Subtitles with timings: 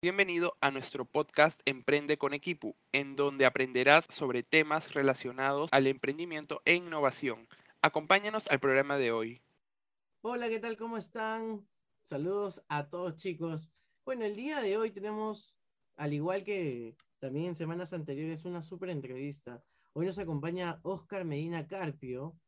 [0.00, 6.62] Bienvenido a nuestro podcast Emprende con Equipo, en donde aprenderás sobre temas relacionados al emprendimiento
[6.64, 7.48] e innovación.
[7.82, 9.42] Acompáñanos al programa de hoy.
[10.20, 10.76] Hola, ¿qué tal?
[10.76, 11.66] ¿Cómo están?
[12.04, 13.72] Saludos a todos chicos.
[14.04, 15.56] Bueno, el día de hoy tenemos,
[15.96, 19.64] al igual que también en semanas anteriores, una súper entrevista.
[19.94, 22.38] Hoy nos acompaña Oscar Medina Carpio.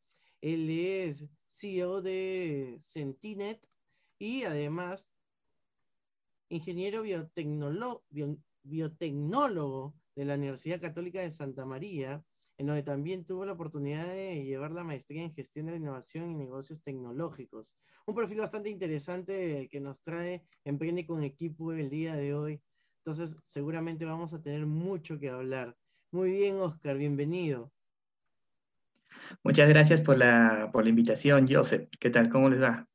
[0.41, 3.69] Él es CEO de Centinet
[4.21, 5.17] y además
[6.51, 7.03] ingeniero
[8.63, 12.23] biotecnólogo de la Universidad Católica de Santa María,
[12.59, 16.31] en donde también tuvo la oportunidad de llevar la maestría en gestión de la innovación
[16.31, 17.75] y negocios tecnológicos.
[18.05, 22.61] Un perfil bastante interesante que nos trae Emprende con Equipo el día de hoy.
[22.99, 25.75] Entonces, seguramente vamos a tener mucho que hablar.
[26.11, 27.73] Muy bien, Oscar, bienvenido.
[29.43, 31.89] Muchas gracias por la, por la invitación, Joseph.
[31.99, 32.29] ¿Qué tal?
[32.29, 32.87] ¿Cómo les va?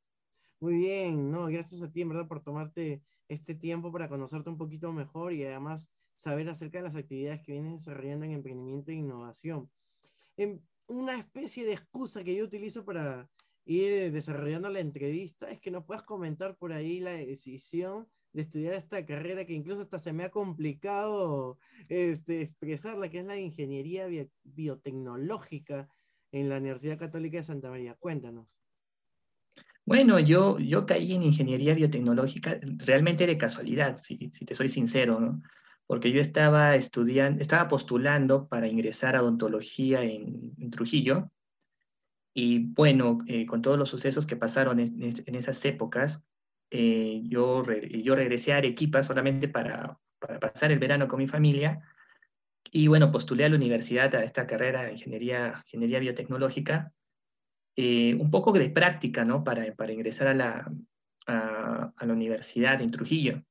[0.60, 4.58] Muy bien, no, gracias a ti, en verdad, por tomarte este tiempo para conocerte un
[4.58, 8.94] poquito mejor y además saber acerca de las actividades que vienes desarrollando en emprendimiento e
[8.94, 9.70] innovación.
[10.36, 13.28] En una especie de excusa que yo utilizo para
[13.64, 18.74] ir desarrollando la entrevista es que nos puedas comentar por ahí la decisión de estudiar
[18.74, 21.58] esta carrera que incluso hasta se me ha complicado
[21.88, 24.06] este, expresarla, que es la ingeniería
[24.44, 25.88] biotecnológica
[26.32, 27.94] en la Universidad Católica de Santa María.
[27.94, 28.46] Cuéntanos.
[29.86, 35.42] Bueno, yo, yo caí en ingeniería biotecnológica realmente de casualidad, si, te soy sincero, ¿no?
[35.86, 41.30] Porque yo estaba estudiando, estaba postulando para ingresar a odontología en, Trujillo.
[42.34, 46.20] Y bueno, eh, con todos los sucesos que pasaron en, esas épocas,
[46.70, 51.80] eh, yo, yo regresé a Arequipa solamente para, para pasar el verano con mi familia.
[52.72, 56.92] Y bueno, postulé a la universidad a esta carrera de ingeniería, ingeniería biotecnológica
[57.76, 59.44] eh, un poco de práctica, ¿no?
[59.44, 60.72] Para, para ingresar a la,
[61.26, 63.42] a, la universidad en Trujillo.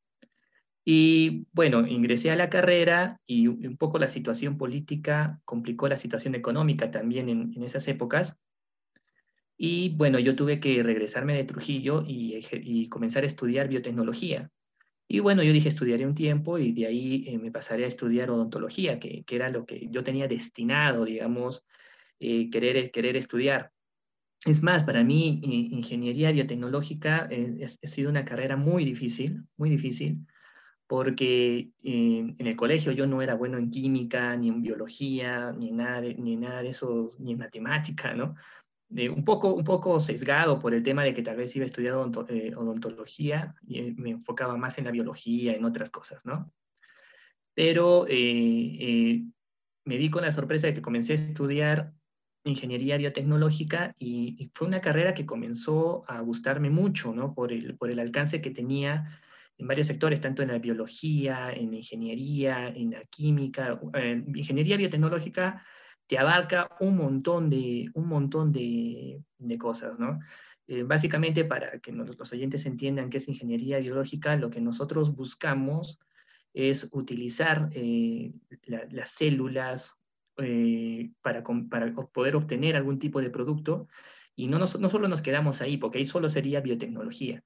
[0.83, 6.35] Y bueno, ingresé a la carrera y un poco la situación política complicó la situación
[6.35, 8.37] económica también en, en esas épocas.
[9.57, 14.49] Y bueno, yo tuve que regresarme de Trujillo y, comenzar a estudiar biotecnología.
[15.07, 18.31] Y bueno, yo dije, estudiaré un tiempo y de ahí eh, me pasaré a estudiar
[18.31, 21.63] odontología, que, que, era lo que yo tenía destinado, digamos,
[22.19, 23.71] eh, querer, querer estudiar.
[24.45, 25.39] Es más, para mí,
[25.71, 30.27] ingeniería biotecnológica eh, ha sido una carrera muy difícil, muy difícil,
[30.85, 36.01] porque en el colegio yo no era bueno en química, ni en biología, ni nada
[36.01, 38.35] de, ni nada de eso, ni en matemática, ¿no?
[38.91, 41.95] un, poco, un poco sesgado por el tema de que tal vez iba a estudiar
[42.29, 46.51] eh, odontología y eh, me enfocaba más en la biología, en otras cosas, ¿no?
[47.55, 51.93] Pero me di con la sorpresa de que comencé a estudiar
[52.45, 57.33] ingeniería biotecnológica y, fue una carrera que comenzó a gustarme mucho, ¿no?
[57.33, 59.19] Por el, por el alcance que tenía
[59.57, 63.79] en varios sectores, tanto en la biología, en la ingeniería, en la química.
[64.33, 65.63] ingeniería biotecnológica
[66.07, 69.23] te abarca un montón de, un montón de
[69.57, 70.19] cosas, ¿no?
[70.67, 75.99] Eh, básicamente, para que los oyentes entiendan qué es ingeniería biológica, lo que nosotros buscamos
[76.53, 78.33] es utilizar eh,
[78.89, 79.95] las células
[80.37, 83.87] eh, para, para, poder obtener algún tipo de producto.
[84.35, 87.43] Y no, no solo nos quedamos ahí, porque ahí solo sería biotecnología,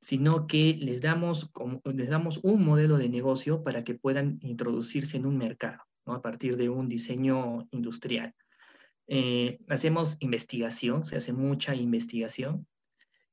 [0.00, 1.50] sino que les damos,
[1.84, 6.14] les damos un modelo de negocio para que puedan introducirse en un mercado, ¿no?
[6.14, 8.34] a partir de un diseño industrial.
[9.06, 12.66] Eh, hacemos investigación, se hace mucha investigación,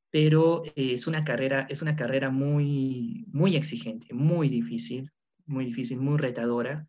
[0.10, 5.10] pero es una carrera, es una carrera muy, muy exigente, muy difícil,
[5.46, 6.88] muy difícil, muy retadora,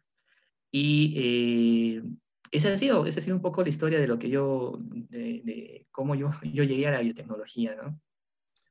[0.75, 2.03] y eh,
[2.51, 5.87] esa, ha sido, esa ha sido un poco la historia de lo que yo, de,
[5.93, 8.01] cómo yo, yo llegué a la biotecnología, ¿no?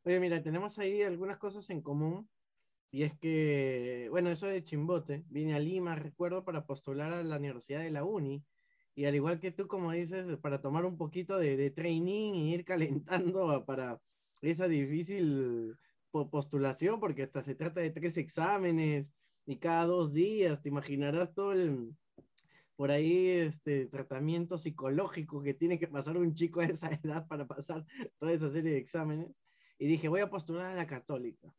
[0.03, 2.27] Oye, mira, tenemos ahí algunas cosas en común.
[2.93, 7.37] Y es que, bueno, eso de Chimbote, vine a Lima, recuerdo, para postular a la
[7.37, 8.43] Universidad de la Uni.
[8.95, 12.53] Y al igual que tú, como dices, para tomar un poquito de, de training y
[12.53, 14.01] ir calentando para
[14.41, 15.77] esa difícil
[16.09, 19.13] postulación, porque hasta se trata de tres exámenes,
[19.51, 21.93] y cada dos días, te imaginarás todo el,
[22.75, 27.47] por ahí, este tratamiento psicológico que tiene que pasar un chico a esa edad para
[27.47, 27.85] pasar
[28.17, 29.29] toda esa serie de exámenes.
[29.77, 31.53] Y dije, voy a postular a la católica.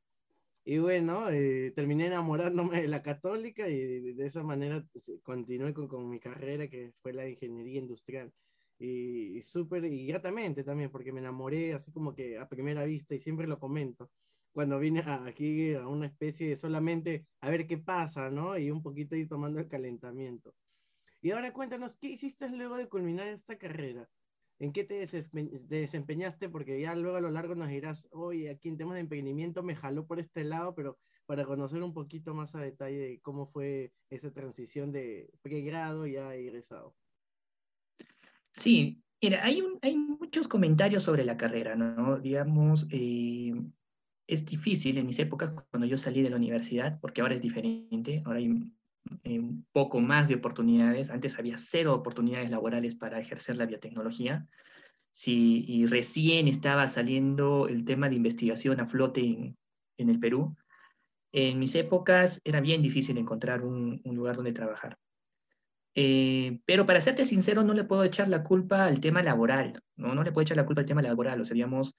[0.64, 5.88] Y bueno, eh, terminé enamorándome de la católica y de, esa manera pues, continué con,
[5.88, 8.32] con, mi carrera que fue la ingeniería industrial.
[8.78, 13.14] Y, y súper, y gratamente también, porque me enamoré así como que a primera vista
[13.14, 14.10] y siempre lo comento
[14.52, 18.56] cuando vine aquí a una especie de solamente a ver qué pasa, ¿no?
[18.58, 20.54] Y un poquito ir tomando el calentamiento.
[21.20, 24.08] Y ahora cuéntanos, ¿qué hiciste luego de culminar esta carrera?
[24.58, 25.06] ¿En qué te,
[25.69, 26.49] desempeñaste?
[26.49, 29.75] Porque ya luego a lo largo nos dirás, oye, aquí en temas de emprendimiento me
[29.75, 33.93] jaló por este lado, pero para conocer un poquito más a detalle de cómo fue
[34.10, 36.94] esa transición de pregrado ya egresado.
[38.52, 42.19] Sí, mira, hay, hay muchos comentarios sobre la carrera, ¿no?
[42.19, 43.55] Digamos, eh,
[44.26, 48.22] es difícil en mis épocas cuando yo salí de la universidad, porque ahora es diferente,
[48.24, 48.72] ahora hay
[49.24, 54.46] eh, un poco más de oportunidades, antes había cero oportunidades laborales para ejercer la biotecnología,
[55.10, 59.56] si, y recién estaba saliendo el tema de investigación a flote en,
[59.98, 60.56] en el Perú,
[61.32, 64.98] en mis épocas era bien difícil encontrar un, un lugar donde trabajar.
[65.94, 70.14] Eh, pero para serte sincero, no le puedo echar la culpa al tema laboral, ¿no?
[70.14, 71.40] No le puedo echar la culpa al tema laboral.
[71.40, 71.96] O sea, digamos,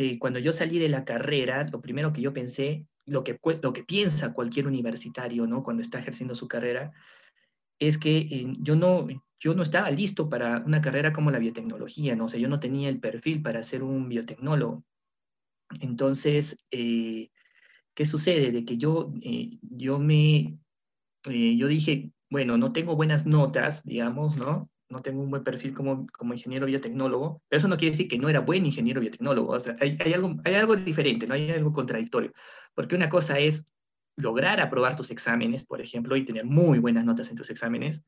[0.00, 3.72] eh, cuando yo salí de la carrera, lo primero que yo pensé, lo que, lo
[3.74, 5.62] que piensa cualquier universitario, ¿no?
[5.62, 6.90] Cuando está ejerciendo su carrera,
[7.78, 9.06] es que eh, yo, no,
[9.38, 12.24] yo no estaba listo para una carrera como la biotecnología, ¿no?
[12.24, 14.84] O sea, yo no tenía el perfil para ser un biotecnólogo.
[15.80, 17.30] Entonces, ¿qué
[18.06, 18.52] sucede?
[18.52, 19.12] De que yo,
[19.60, 20.58] yo me,
[21.24, 24.69] yo dije, bueno, no tengo buenas notas, digamos, ¿no?
[24.90, 28.18] No tengo un buen perfil como, como ingeniero biotecnólogo, pero eso no quiere decir que
[28.18, 29.52] no era buen ingeniero biotecnólogo.
[29.52, 32.32] O sea, hay, hay, algo, hay algo diferente, no hay algo contradictorio.
[32.74, 33.64] Porque una cosa es
[34.16, 38.04] lograr aprobar tus exámenes, por ejemplo, y tener muy buenas notas en tus exámenes,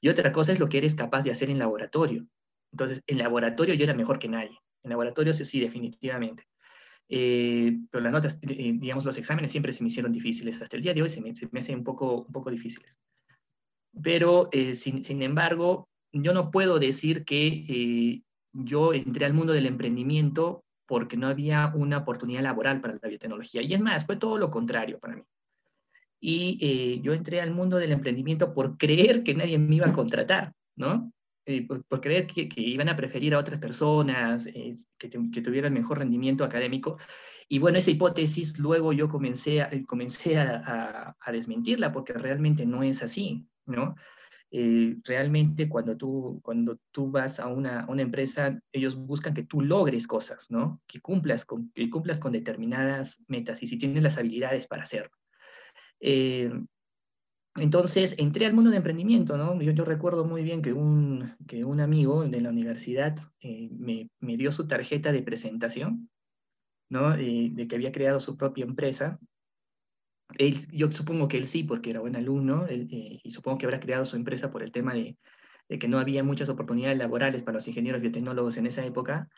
[0.00, 2.26] y otra cosa es lo que eres capaz de hacer en laboratorio.
[2.72, 4.58] Entonces, en laboratorio yo era mejor que nadie.
[4.82, 6.48] En laboratorio sí, sí definitivamente.
[7.08, 10.60] Eh, pero las notas, eh, digamos, los exámenes siempre se me hicieron difíciles.
[10.60, 12.98] Hasta el día de hoy se me, se me hacen un poco, un poco difíciles.
[14.02, 18.22] Pero, eh, sin, embargo, yo no puedo decir que eh,
[18.52, 23.62] yo entré al mundo del emprendimiento porque no había una oportunidad laboral para la biotecnología.
[23.62, 25.22] Y es más, fue todo lo contrario para mí.
[26.20, 29.92] Y eh, yo entré al mundo del emprendimiento por creer que nadie me iba a
[29.92, 31.12] contratar, ¿no?
[31.66, 34.46] por, creer que, iban a preferir a otras personas
[34.98, 36.98] que, tuvieran mejor rendimiento académico.
[37.48, 43.02] Y bueno, esa hipótesis luego yo comencé a, comencé a desmentirla porque realmente no es
[43.02, 43.48] así.
[43.66, 43.94] ¿no?
[44.54, 49.62] Eh, realmente cuando tú, cuando tú vas a una, una, empresa, ellos buscan que tú
[49.62, 50.82] logres cosas, ¿no?
[50.86, 55.16] Que cumplas con, que cumplas con determinadas metas y si tienes las habilidades para hacerlo.
[56.00, 56.52] Eh,
[57.56, 59.58] entonces, entré al mundo de emprendimiento, ¿no?
[59.62, 64.36] Yo, recuerdo muy bien que un, que un amigo de la universidad eh, me, me,
[64.36, 66.10] dio su tarjeta de presentación,
[66.90, 67.16] ¿no?
[67.16, 69.18] de que había creado su propia empresa
[70.70, 74.04] yo supongo que él sí, porque era buen alumno, eh, y supongo que habrá creado
[74.04, 75.16] su empresa por el tema de,
[75.68, 79.28] que no había muchas oportunidades laborales para los ingenieros biotecnólogos en esa época.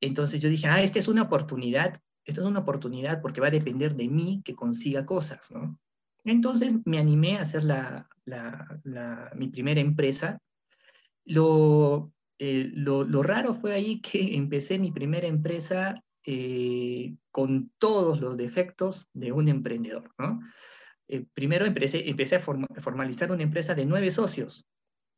[0.00, 3.52] Entonces yo dije, ah, esta es una oportunidad, esta es una oportunidad porque va a
[3.52, 5.78] depender de mí que consiga cosas, ¿no?
[6.24, 8.08] Entonces me animé a hacer la,
[9.34, 10.40] mi primera empresa.
[11.24, 18.20] Lo, eh, lo, lo, raro fue ahí que empecé mi primera empresa eh, con todos
[18.20, 20.12] los defectos de un emprendedor.
[20.18, 20.40] ¿no?
[21.08, 24.68] Eh, primero empecé, empecé a formalizar una empresa de nueve socios.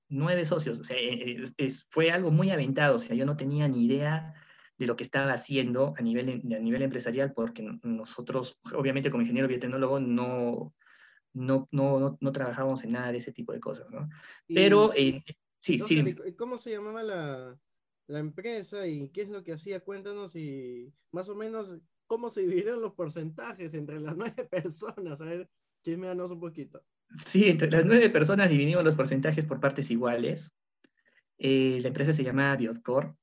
[0.09, 0.79] Nueve socios.
[0.79, 1.43] O sea, eh,
[1.89, 2.97] fue algo muy aventado.
[2.97, 4.35] O sea, yo no tenía ni idea
[4.79, 9.49] de lo que estaba haciendo a nivel, a nivel empresarial, porque nosotros, obviamente como ingeniero
[9.49, 10.75] biotecnólogo, no,
[11.33, 13.91] no, no, no, trabajábamos en nada de ese tipo de cosas.
[13.91, 14.09] ¿no?
[14.47, 14.93] Pero,
[15.61, 16.15] sí, sí.
[16.37, 17.59] ¿Cómo se llamaba la,
[18.07, 19.81] la empresa y qué es lo que hacía.
[19.81, 21.73] Cuéntanos y más o menos
[22.07, 25.21] cómo se dividieron los porcentajes entre las nueve personas.
[25.21, 25.49] A ver,
[25.83, 26.83] chismeanos un poquito.
[27.27, 30.53] Sí, entre las nueve personas dividimos los porcentajes por partes iguales.
[31.39, 33.15] Eh, la empresa se llama Biotcore.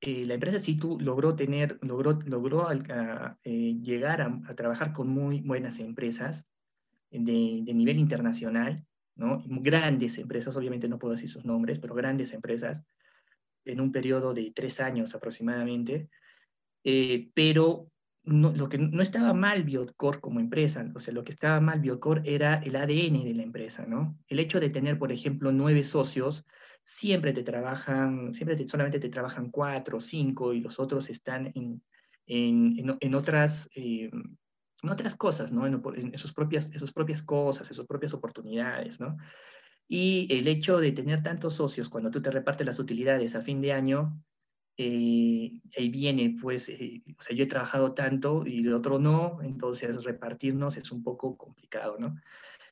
[0.00, 5.40] Eh, la empresa sí tú, logró tener, logró, logró eh, llegar a, trabajar con muy
[5.40, 6.44] buenas empresas
[7.10, 9.42] de, de nivel internacional, ¿no?
[9.46, 12.84] Grandes empresas, obviamente no puedo decir sus nombres, pero grandes empresas
[13.66, 16.08] en un periodo de tres años aproximadamente,
[16.84, 17.90] eh, pero
[18.22, 21.80] no, lo que no estaba mal Biocor como empresa, o sea, lo que estaba mal
[21.80, 24.18] Biocor era el ADN de la empresa, ¿no?
[24.28, 26.44] El hecho de tener, por ejemplo, nueve socios,
[26.82, 31.82] siempre te trabajan, siempre solamente te trabajan cuatro cinco y los otros están en,
[32.26, 35.66] en, en, otras, eh, en otras cosas, ¿no?
[35.66, 39.16] En, en, sus propias, en sus propias cosas, en sus propias oportunidades, ¿no?
[39.88, 43.60] Y el hecho de tener tantos socios cuando tú te repartes las utilidades a fin
[43.60, 44.20] de año,
[44.78, 49.40] eh, ahí viene, pues, eh, o sea, yo he trabajado tanto y el otro no,
[49.42, 52.16] entonces repartirnos es un poco complicado, ¿no?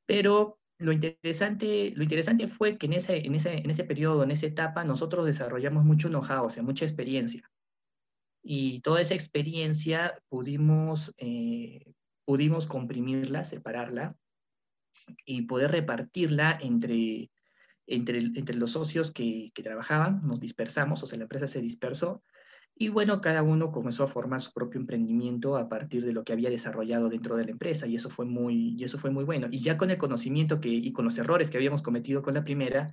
[0.06, 4.33] Pero lo interesante, lo interesante fue que en ese, en, ese, en ese periodo, en
[4.33, 7.50] esa etapa, nosotros desarrollamos mucho know-how, o sea, mucha experiencia.
[8.42, 11.94] Y toda esa experiencia pudimos, eh,
[12.26, 14.16] pudimos comprimirla, separarla
[15.25, 17.31] y poder repartirla entre,
[17.87, 22.23] entre, entre los socios que, que trabajaban, nos dispersamos, o sea, la empresa se dispersó,
[22.77, 26.33] y bueno, cada uno comenzó a formar su propio emprendimiento a partir de lo que
[26.33, 29.47] había desarrollado dentro de la empresa y eso fue muy, y eso fue muy bueno.
[29.51, 32.45] Y ya con el conocimiento que, y con los errores que habíamos cometido con la
[32.45, 32.93] primera,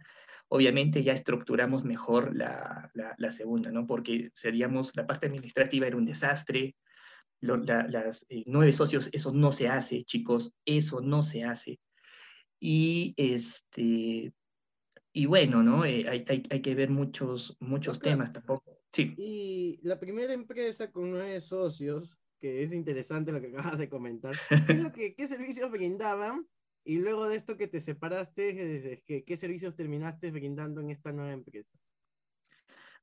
[0.50, 3.88] obviamente ya estructuramos mejor la, la, segunda, ¿no?
[3.88, 6.76] Porque seríamos, la parte administrativa era un desastre,
[7.40, 11.80] las eh, nueve socios, eso no se hace, chicos, eso no se hace.
[12.64, 14.32] Y este,
[15.12, 15.84] y bueno, ¿no?
[15.84, 18.78] Eh, hay, hay, hay, que ver muchos, muchos temas tampoco.
[18.94, 19.16] Sí.
[19.18, 24.36] Y la primera empresa con nueve socios, que es interesante lo que acabas de comentar,
[24.68, 26.48] ¿qué, lo que, ¿qué servicios brindaban?
[26.84, 31.32] Y luego de esto que te separaste, ¿qué, ¿qué servicios terminaste brindando en esta nueva
[31.32, 31.78] empresa?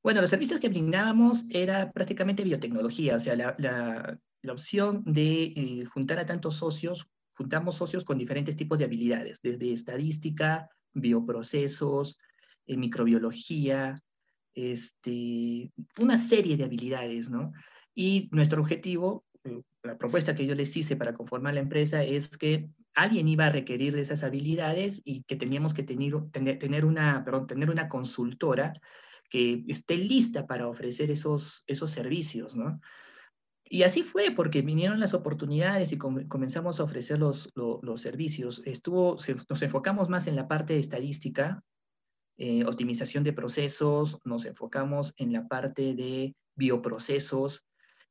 [0.02, 5.42] Bueno, los servicios que brindábamos era prácticamente biotecnología, o sea, la, la, la opción de
[5.44, 12.18] eh, juntar a tantos socios, juntamos socios con diferentes tipos de habilidades, desde estadística, bioprocesos,
[12.66, 13.94] eh, microbiología,
[14.54, 17.52] este, una serie de habilidades, ¿no?
[17.94, 22.28] Y nuestro objetivo, eh, la propuesta que yo les hice para conformar la empresa es
[22.36, 27.24] que alguien iba a requerir de esas habilidades y que teníamos que tener, tener, una,
[27.24, 28.72] perdón, tener una consultora
[29.30, 32.80] que esté lista para ofrecer esos, esos servicios, ¿no?
[33.70, 38.62] Y así fue, porque vinieron las oportunidades y comenzamos a ofrecer los, los, servicios.
[38.64, 39.16] Estuvo,
[39.50, 41.62] nos enfocamos más en la parte estadística,
[42.38, 47.64] eh, optimización de procesos, nos enfocamos en la parte de bioprocesos,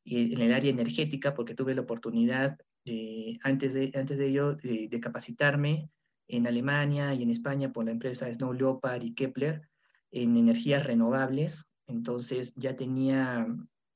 [0.07, 4.55] y en el área energética, porque tuve la oportunidad, de, antes, de, antes de ello,
[4.55, 5.89] de, capacitarme
[6.29, 9.67] en Alemania y en España por la empresa Snow Leopard y Kepler
[10.11, 11.65] en energías renovables.
[11.87, 13.47] Entonces ya tenía,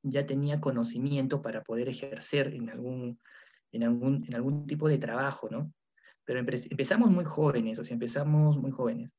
[0.03, 3.20] ya tenía conocimiento para poder ejercer en algún,
[3.72, 5.74] en algún, en algún tipo de trabajo, ¿no?
[6.24, 9.12] Pero empezamos muy jóvenes, o sea, empezamos muy jóvenes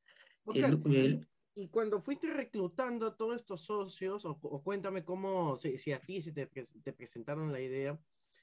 [1.54, 6.32] y, cuando fuiste reclutando a todos estos socios, o, cuéntame cómo, si, a ti se
[6.32, 8.00] te, te, presentaron la idea,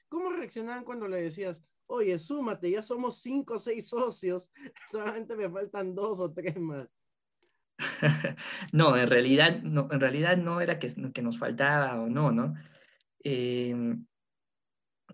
[0.08, 4.52] ¿cómo reaccionaban cuando le decías, oye, súmate, ya somos cinco o seis socios,
[4.92, 6.99] solamente me faltan dos o tres más?
[8.72, 12.54] no, en realidad no, en realidad no era que, que nos faltaba o no, ¿no?
[13.24, 13.74] Eh,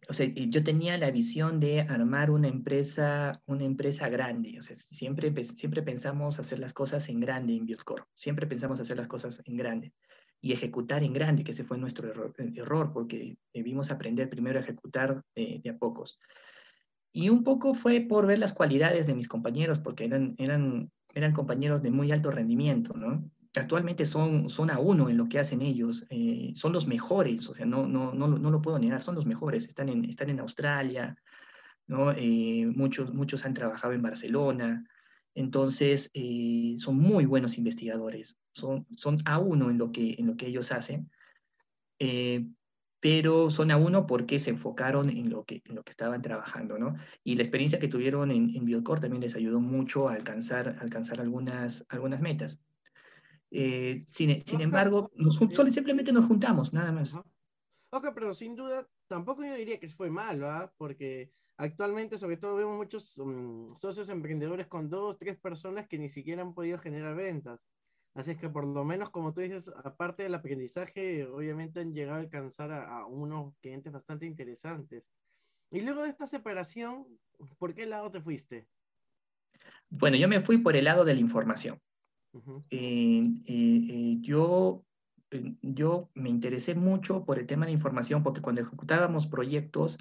[0.09, 4.59] o sea, yo tenía la visión de armar una empresa, una empresa grande.
[4.59, 8.05] O sea, siempre, siempre pensamos hacer las cosas en grande en Bioscore.
[8.15, 9.93] Siempre pensamos hacer las cosas en grande
[10.41, 14.63] y ejecutar en grande, que ese fue nuestro error, error porque debimos aprender primero a
[14.63, 16.21] ejecutar eh, de a pocos.
[17.13, 21.33] Y un poco fue por ver las cualidades de mis compañeros, porque eran, eran, eran
[21.33, 23.29] compañeros de muy alto rendimiento, ¿no?
[23.59, 27.55] actualmente son, son a uno en lo que hacen ellos, eh, son los mejores, o
[27.55, 30.41] sea, no, no, no, no, lo puedo negar, son los mejores, están en, están en
[30.41, 31.17] Australia,
[31.87, 32.13] ¿no?
[32.13, 34.87] Eh, muchos, muchos han trabajado en Barcelona,
[35.35, 40.37] entonces eh, son muy buenos investigadores, son, son a uno en lo que, en lo
[40.37, 41.11] que ellos hacen,
[43.09, 46.77] pero son a uno porque se enfocaron en lo que, en lo que estaban trabajando,
[46.77, 46.97] ¿no?
[47.23, 51.21] Y la experiencia que tuvieron en, en Biocor también les ayudó mucho a alcanzar, alcanzar
[51.21, 52.61] algunas, algunas metas.
[53.53, 57.15] Eh, sin, sin embargo, nos, solo, simplemente nos juntamos, nada más.
[57.91, 60.73] Ok, pero sin duda, tampoco yo diría que fue malo, ¿ah?
[60.77, 66.09] porque actualmente, sobre todo, vemos muchos mm, socios emprendedores con dos, tres personas que ni
[66.09, 67.61] siquiera han podido generar ventas.
[68.17, 72.17] Así es que, por lo menos, como tú dices, aparte del aprendizaje, obviamente han llegado
[72.17, 75.13] a alcanzar a, unos clientes bastante interesantes.
[75.71, 77.07] Y luego de esta separación,
[77.59, 78.69] ¿por qué lado te fuiste?
[79.91, 81.79] Bueno, yo me fui por el lado de la información.
[82.71, 84.83] Eh, eh, eh, yo,
[85.61, 89.99] yo me interesé mucho por el tema de información porque cuando ejecutábamos proyectos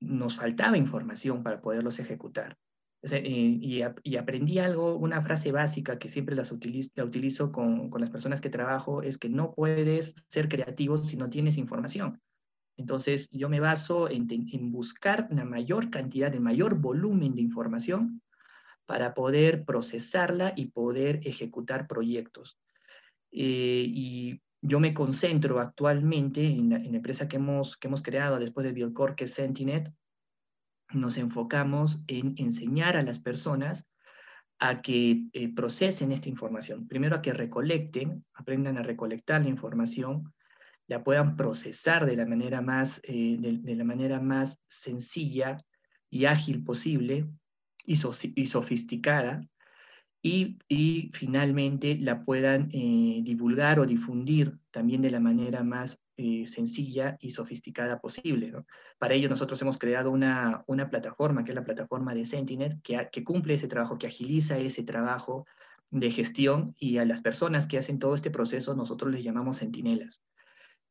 [0.00, 2.56] nos faltaba información para poderlos ejecutar.
[3.02, 8.00] Y, y, aprendí algo, una frase básica que siempre las utilizo, la utilizo con, con,
[8.00, 12.20] las personas que trabajo, es que no puedes ser creativo si no tienes información.
[12.76, 18.22] Entonces, yo me baso en, en buscar una mayor cantidad, de mayor volumen de información
[18.86, 22.58] para poder procesarla y poder ejecutar proyectos.
[23.30, 28.64] Eh, y yo me concentro actualmente en la, empresa que hemos, que hemos creado después
[28.64, 29.92] de Biocor, que es Sentinet.
[30.92, 33.86] Nos enfocamos en enseñar a las personas
[34.58, 36.86] a que eh, procesen esta información.
[36.86, 40.32] Primero a que recolecten, aprendan a recolectar la información,
[40.86, 45.56] la puedan procesar de la manera más, eh, de la manera más sencilla
[46.10, 47.26] y ágil posible
[47.84, 47.96] y,
[48.46, 49.40] sofisticada
[50.22, 50.58] y,
[51.14, 55.98] finalmente la puedan eh, divulgar o difundir también de la manera más,
[56.46, 58.52] sencilla y sofisticada posible.
[58.98, 63.24] Para ello nosotros hemos creado una, una, plataforma, que es la plataforma de Sentinel, que,
[63.24, 65.46] cumple ese trabajo, que agiliza ese trabajo
[65.90, 70.22] de gestión y a las personas que hacen todo este proceso nosotros les llamamos centinelas.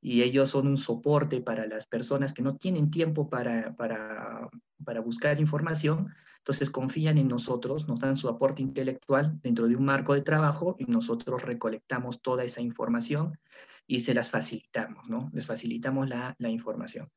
[0.01, 4.49] Y ellos son un soporte para las personas que no tienen tiempo para, para,
[4.83, 9.85] para buscar información, entonces confían en nosotros, nos dan su aporte intelectual dentro de un
[9.85, 13.37] marco de trabajo y nosotros recolectamos toda esa información
[13.89, 15.31] y se las facilitamos, ¿no?
[15.33, 17.09] Les facilitamos la, la información.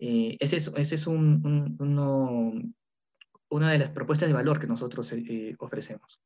[0.00, 2.52] Eh, ese es, ese es un, uno,
[3.48, 6.20] una de las propuestas de valor que nosotros eh, ofrecemos.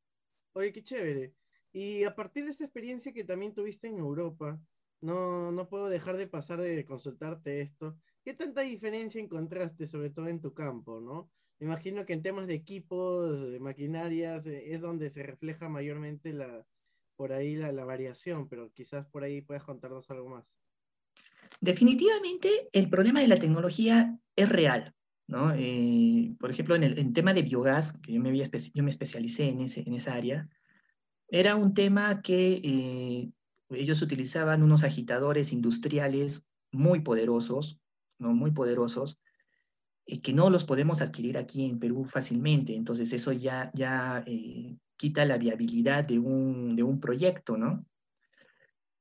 [0.54, 1.34] Oye, qué chévere.
[1.74, 4.58] Y a partir de esta experiencia que también tuviste en Europa,
[5.02, 7.98] no, no puedo dejar de pasar de consultarte esto.
[8.24, 11.30] ¿Qué tanta diferencia encontraste, sobre todo en tu campo, no?
[11.60, 16.66] Imagino que en temas de equipos, de maquinarias, eh, es donde se refleja mayormente la,
[17.22, 20.56] por ahí la, variación, pero quizás por ahí puedas contarnos algo más.
[21.60, 24.92] Definitivamente el problema de la tecnología es real.
[25.28, 25.52] ¿no?
[25.54, 29.50] Eh, por ejemplo, en el tema de biogás, que yo me, había yo me especialicé
[29.50, 30.48] en, ese, en esa área,
[31.28, 33.30] era un tema que eh,
[33.70, 37.78] ellos utilizaban unos agitadores industriales muy poderosos,
[38.18, 38.34] ¿no?
[38.34, 39.20] muy poderosos,
[40.06, 42.74] y que no los podemos adquirir aquí en Perú fácilmente.
[42.74, 47.84] Entonces eso ya, ya eh, quita la viabilidad de un, de un proyecto, ¿no?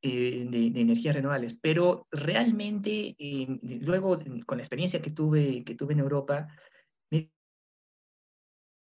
[0.03, 1.57] Eh, de, de, energías renovables.
[1.61, 3.47] Pero realmente, eh,
[3.81, 6.47] luego, con la experiencia que tuve, que tuve en Europa,
[7.11, 7.29] me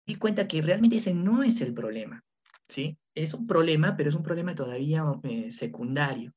[0.07, 2.23] di cuenta que realmente ese no es el problema,
[2.67, 2.97] ¿sí?
[3.15, 5.05] Es un problema, pero es un problema todavía
[5.49, 6.33] secundario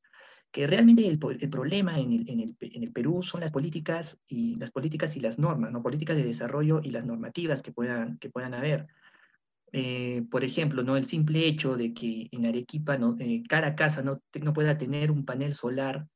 [0.51, 4.57] que realmente el, problema en el, en, el, en el, Perú son las políticas y
[4.57, 5.83] las políticas y las normas, ¿no?
[5.83, 8.87] políticas de desarrollo y las normativas que puedan, que puedan haber.
[9.73, 10.97] Eh, por ejemplo, ¿no?
[10.97, 15.11] el simple hecho de que en Arequipa no, eh, cada casa no, no, pueda tener
[15.11, 16.07] un panel solar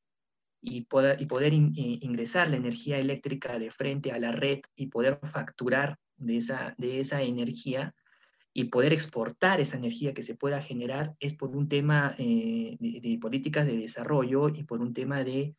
[0.63, 4.87] y, pueda, y poder eh, ingresar la energía eléctrica de frente a la red y
[4.87, 7.95] poder facturar de esa, de esa energía,
[8.52, 13.19] y poder exportar esa energía que se pueda generar es por un tema eh, de,
[13.21, 15.54] políticas de desarrollo y por un tema de,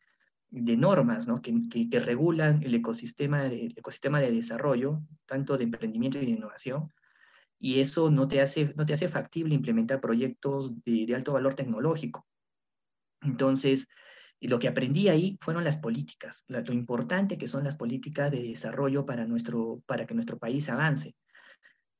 [0.50, 1.40] de normas ¿no?
[1.40, 6.92] que, regulan el ecosistema, ecosistema de desarrollo, tanto de emprendimiento y de innovación.
[7.58, 12.26] Y eso no te hace, no te hace factible implementar proyectos de, alto valor tecnológico.
[13.22, 13.88] Entonces,
[14.40, 19.06] lo que aprendí ahí fueron las políticas, lo importante que son las políticas de desarrollo
[19.06, 21.14] para, nuestro, para que nuestro país avance.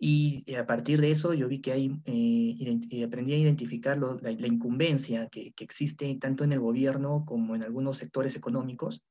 [0.05, 4.19] Y eh, a partir de eso yo vi que hay, eh, aprendí a identificar lo,
[4.19, 9.05] la, la, incumbencia que, que, existe tanto en el gobierno como en algunos sectores económicos.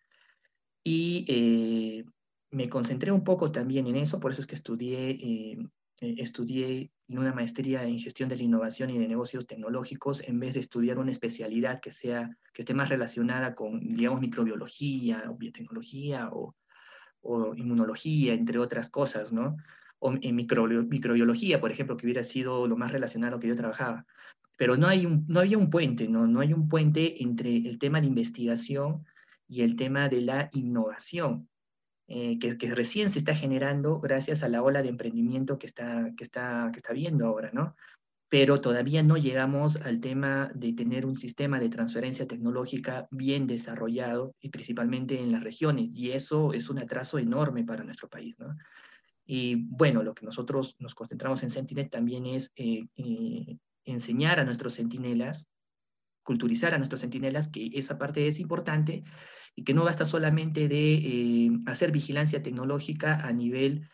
[0.83, 2.03] Y eh,
[2.49, 5.57] me concentré un poco también en eso, por eso es que estudié, eh,
[6.01, 10.55] estudié en una maestría en gestión de la innovación y de negocios tecnológicos, en vez
[10.55, 16.27] de estudiar una especialidad que, sea, que esté más relacionada con, digamos, microbiología o biotecnología
[16.33, 16.53] o,
[17.21, 19.55] o inmunología, entre otras cosas, ¿no?
[20.01, 23.47] O en micro, microbiología, por ejemplo, que hubiera sido lo más relacionado a lo que
[23.47, 24.05] yo trabajaba.
[24.57, 26.27] Pero no, hay un, no había un puente, ¿no?
[26.27, 29.05] no hay un puente entre el tema de investigación
[29.47, 31.49] y el tema de la innovación,
[32.07, 36.11] eh, que, que, recién se está generando gracias a la ola de emprendimiento que está,
[36.17, 37.75] que está, que está viendo ahora, ¿no?
[38.27, 44.35] Pero todavía no llegamos al tema de tener un sistema de transferencia tecnológica bien desarrollado
[44.39, 48.57] y principalmente en las regiones, y eso es un atraso enorme para nuestro país, ¿no?
[49.33, 54.43] Y bueno, lo que nosotros nos concentramos en Sentinel también es eh, eh, enseñar a
[54.43, 55.47] nuestros centinelas,
[56.21, 59.05] culturizar a nuestros centinelas que esa parte es importante
[59.55, 63.89] y que no basta solamente de eh, hacer vigilancia tecnológica a nivel,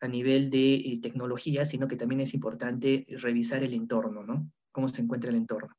[0.00, 4.50] a nivel de eh, tecnología, sino que también es importante revisar el entorno, ¿no?
[4.72, 5.76] Cómo se encuentra el entorno.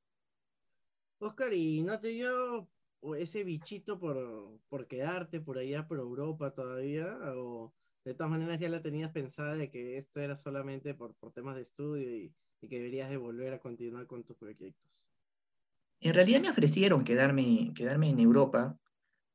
[1.18, 2.70] Oscar, ¿y no te dio
[3.18, 7.18] ese bichito por, por quedarte por allá, por Europa todavía?
[7.34, 7.74] ¿O
[8.10, 11.56] de todas maneras ya la tenías pensada de que esto era solamente por, por temas
[11.56, 12.34] de estudio y,
[12.68, 14.92] que deberías de volver a continuar con tus proyectos?
[16.02, 18.78] En realidad me ofrecieron quedarme, quedarme en Europa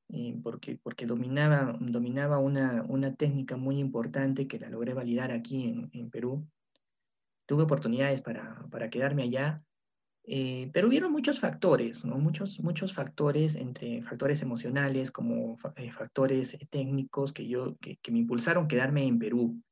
[0.09, 5.69] eh, porque, porque dominaba, dominaba una, una técnica muy importante que la logré validar aquí
[5.69, 6.47] en, en Perú.
[7.47, 9.63] Tuve oportunidades para, para quedarme allá
[10.27, 12.17] eh, pero hubieron muchos factores, ¿no?
[12.17, 18.21] muchos, muchos factores, entre factores emocionales como eh, factores técnicos que, yo, que, que, me
[18.21, 19.63] impulsaron quedarme en Perú.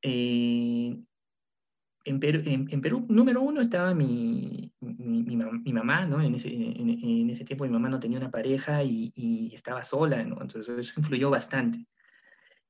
[0.00, 0.96] Eh,
[2.04, 6.22] en, Perú en, en, Perú, número uno, estaba mi, mi, mi, mi mamá, ¿no?
[6.22, 9.84] En ese, en, en, ese tiempo mi mamá no tenía una pareja y, y estaba
[9.84, 10.40] sola, ¿no?
[10.40, 11.86] Entonces eso influyó bastante.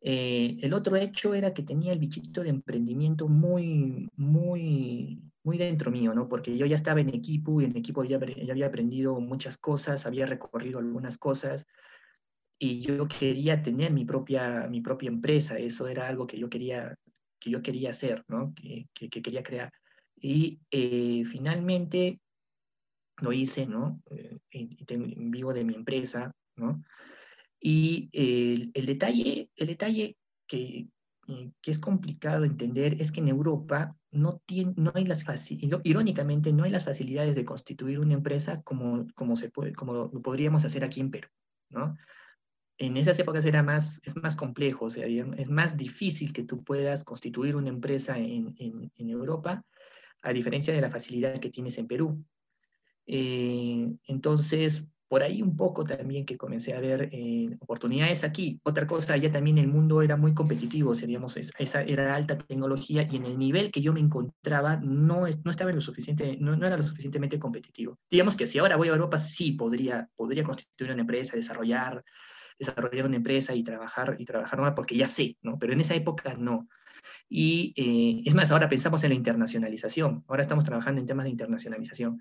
[0.04, 5.90] Eh, el otro hecho era que tenía el bichito de emprendimiento muy, muy, muy dentro
[5.90, 6.28] mío, ¿no?
[6.28, 10.04] Porque yo ya estaba en equipo y en equipo ya, ya había aprendido muchas cosas,
[10.04, 11.66] había recorrido algunas cosas
[12.58, 16.94] y yo quería tener mi propia, mi propia empresa, eso era algo que yo quería,
[17.40, 18.54] que yo quería hacer, ¿no?
[18.54, 19.72] Que, que, quería crear.
[20.14, 22.20] Y eh, finalmente
[23.20, 24.00] lo hice, ¿no?
[24.12, 26.84] Eh, en, vivo de mi empresa, ¿no?
[27.64, 30.16] Y el, el detalle, el detalle
[30.48, 30.88] que,
[31.28, 35.24] eh, que es complicado entender es que en Europa no, tiene, no hay las
[35.84, 40.20] irónicamente no hay las facilidades de constituir una empresa como, como, se puede, como lo
[40.20, 41.28] podríamos hacer aquí en Perú,
[41.70, 41.96] ¿no?
[42.78, 46.64] En esas épocas era más, es más complejo, o sea, es más difícil que tú
[46.64, 49.64] puedas constituir una empresa en, en, en Europa,
[50.22, 52.24] a diferencia de la facilidad que tienes en Perú.
[53.06, 58.58] Eh, entonces, por ahí un poco también que comencé a ver eh, oportunidades aquí.
[58.62, 63.16] Otra cosa, ya también el mundo era muy competitivo, seríamos, esa era alta tecnología y
[63.16, 66.78] en el nivel que yo me encontraba no, no estaba lo suficiente, no, no, era
[66.78, 67.98] lo suficientemente competitivo.
[68.10, 72.02] Digamos que si ahora voy a Europa, sí podría, podría constituir una empresa, desarrollar,
[72.58, 75.58] desarrollar una empresa y trabajar, y trabajar más porque ya sé, ¿no?
[75.58, 76.68] Pero en esa época no.
[77.28, 81.30] Y eh, es más, ahora pensamos en la internacionalización, ahora estamos trabajando en temas de
[81.32, 82.18] internacionalización,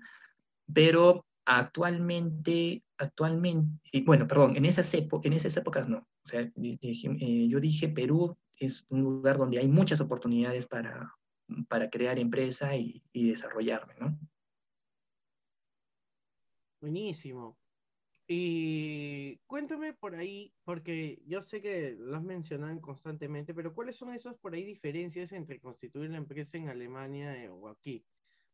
[0.70, 5.98] pero actualmente, actualmente, bueno, perdón, en esas, en esas épocas no.
[5.98, 11.12] O sea, eh, yo dije Perú es un lugar donde hay muchas oportunidades para,
[11.68, 14.18] para crear empresa y, y desarrollarme, ¿no?
[16.80, 17.58] Buenísimo.
[18.26, 24.36] Y cuéntame por ahí, porque yo sé que los mencionan constantemente, pero ¿cuáles son esas
[24.36, 28.04] por ahí diferencias entre constituir la empresa en Alemania eh, o aquí?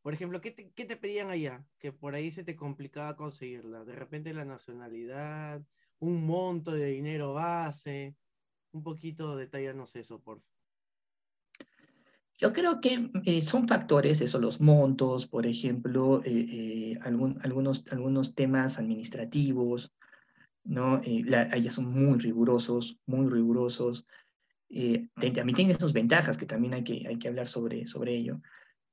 [0.03, 1.65] Por ejemplo, ¿qué te, ¿qué te, pedían allá?
[1.79, 3.85] Que por ahí se te complicaba conseguirla.
[3.85, 5.63] De repente la nacionalidad,
[5.99, 8.17] un monto de dinero base,
[8.73, 10.59] un poquito detallarnos eso, por favor.
[12.41, 18.37] Yo creo que eh, son factores, eso, los montos, por ejemplo, eh, eh, algunos, algunos
[18.37, 19.93] temas administrativos,
[20.63, 21.01] ¿no?
[21.51, 24.07] allá son muy rigurosos, muy rigurosos.
[25.17, 28.41] también tienen sus ventajas que también hay que, hay que hablar sobre, sobre ello,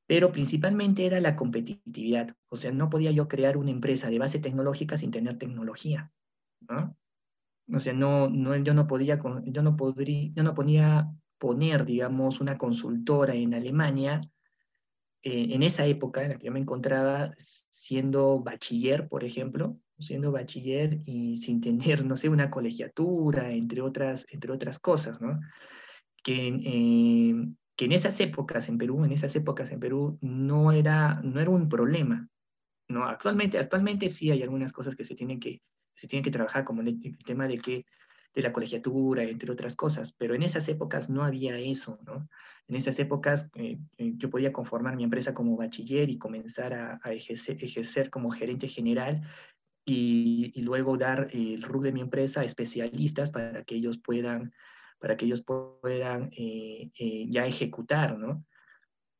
[0.08, 2.36] pero principalmente era la competitividad.
[2.50, 6.12] O sea, no podía yo crear una empresa de base tecnológica sin tener tecnología,
[6.68, 6.96] ¿no?
[7.74, 12.40] O sea, no, no, yo no podía, yo no podría, yo no ponía poner, digamos,
[12.40, 14.22] una consultora en Alemania,
[15.24, 17.34] eh, en esa época en la que yo me encontraba
[17.72, 24.28] siendo bachiller, por ejemplo, siendo bachiller y sin tener, no sé, una colegiatura, entre otras,
[24.30, 25.40] entre otras cosas, ¿no?
[26.24, 27.36] Que, eh,
[27.76, 31.50] que en esas épocas en Perú, en esas épocas en Perú, no era, no era
[31.50, 32.28] un problema,
[32.88, 33.06] ¿no?
[33.06, 35.62] Actualmente, actualmente sí hay algunas cosas que se tienen que,
[35.96, 37.86] se tienen que trabajar, como el tema de que
[38.36, 42.28] de la colegiatura, entre otras cosas, pero en esas épocas no había eso, ¿no?
[42.68, 47.00] En esas épocas eh, eh, yo podía conformar mi empresa como bachiller y comenzar a,
[47.14, 49.22] ejercer, como gerente general
[49.86, 54.52] y, luego dar el rol de mi empresa a especialistas para que ellos puedan,
[55.00, 56.92] para que ellos puedan eh,
[57.30, 58.46] ya ejecutar, ¿no?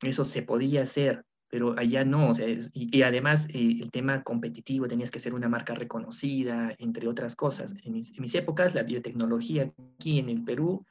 [0.02, 4.88] Eso se podía hacer, pero allá no, o sea, y, además eh, el tema competitivo,
[4.88, 7.74] tenías que ser una marca reconocida, entre otras cosas.
[7.84, 10.86] En mis, épocas la biotecnología aquí en el Perú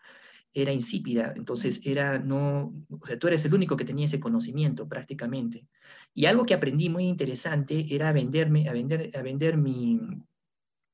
[0.54, 4.88] era insípida, entonces era no, o sea, tú eres el único que tenía ese conocimiento
[4.88, 5.66] prácticamente.
[6.14, 10.00] Y algo que aprendí muy interesante era venderme, a vender, a vender mi,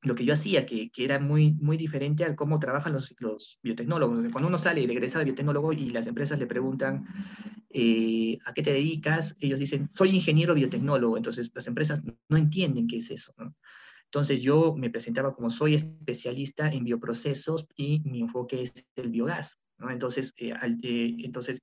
[0.03, 3.59] lo que yo hacía, que, que, era muy, muy diferente a cómo trabajan los, los
[3.61, 4.31] biotecnólogos.
[4.31, 7.05] Cuando uno sale y regresa de biotecnólogo y las empresas le preguntan
[7.69, 12.87] eh, a qué te dedicas, ellos dicen, soy ingeniero biotecnólogo, entonces las empresas no entienden
[12.87, 13.33] qué es eso.
[14.05, 19.57] Entonces yo me presentaba como soy especialista en bioprocesos y mi enfoque es el biogás.
[19.89, 21.59] Entonces, eh, eh, entonces,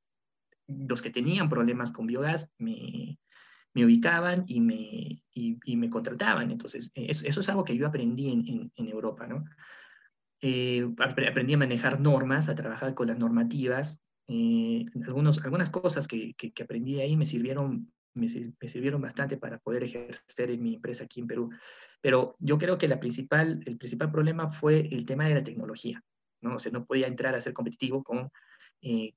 [0.67, 3.19] los que tenían problemas con biogás me,
[3.75, 6.51] me ubicaban y me, y, me contrataban.
[6.51, 9.45] Entonces, eh, eso, es algo que yo aprendí en, en, Europa, ¿no?
[10.41, 14.01] Eh, aprendí a manejar normas, a trabajar con las normativas.
[14.27, 19.85] Eh, algunos, algunas cosas que, que, aprendí ahí me sirvieron, me, sirvieron bastante para poder
[19.85, 21.51] ejercer en mi empresa aquí en Perú.
[22.01, 26.03] Pero yo creo que la principal, el principal problema fue el tema de la tecnología.
[26.41, 26.55] ¿no?
[26.55, 28.31] O sea, no podía entrar a ser competitivo con,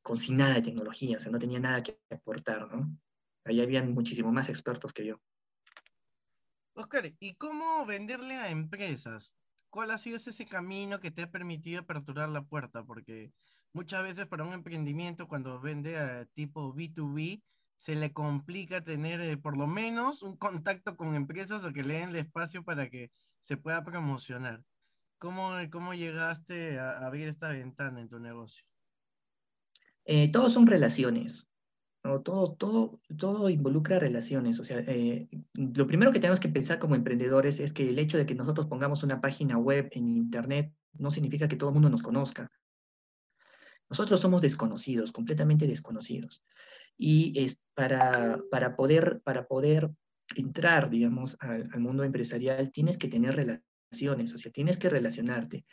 [0.01, 2.97] con sin nada de tecnología, o sea, no tenía nada que aportar, ¿no?
[3.43, 5.21] Ahí habían muchísimo más expertos que yo.
[6.73, 9.35] Oscar, ¿y cómo venderle a empresas?
[9.69, 12.83] ¿Cuál ha sido ese camino que te ha permitido aperturar la puerta?
[12.83, 13.31] Porque
[13.73, 17.41] muchas veces para un emprendimiento, cuando vende a tipo B2B,
[17.77, 21.95] se le complica tener eh, por lo menos un contacto con empresas o que le
[21.95, 24.63] den el espacio para que se pueda promocionar.
[25.17, 28.63] ¿Cómo, cómo llegaste a abrir esta ventana en tu negocio?
[30.05, 31.47] Eh, todos son relaciones.
[32.01, 34.59] Todo, todo, todo involucra relaciones.
[34.59, 38.17] O sea, eh, lo primero que tenemos que pensar como emprendedores es que el hecho
[38.17, 41.89] de que nosotros pongamos una página web en Internet no significa que todo el mundo
[41.89, 42.51] nos conozca.
[43.89, 46.43] Nosotros somos desconocidos, completamente desconocidos.
[46.97, 49.91] Y es para, para, poder, para poder
[50.35, 55.65] entrar, digamos, al, al, mundo empresarial, tienes que tener relaciones, o sea, tienes que relacionarte.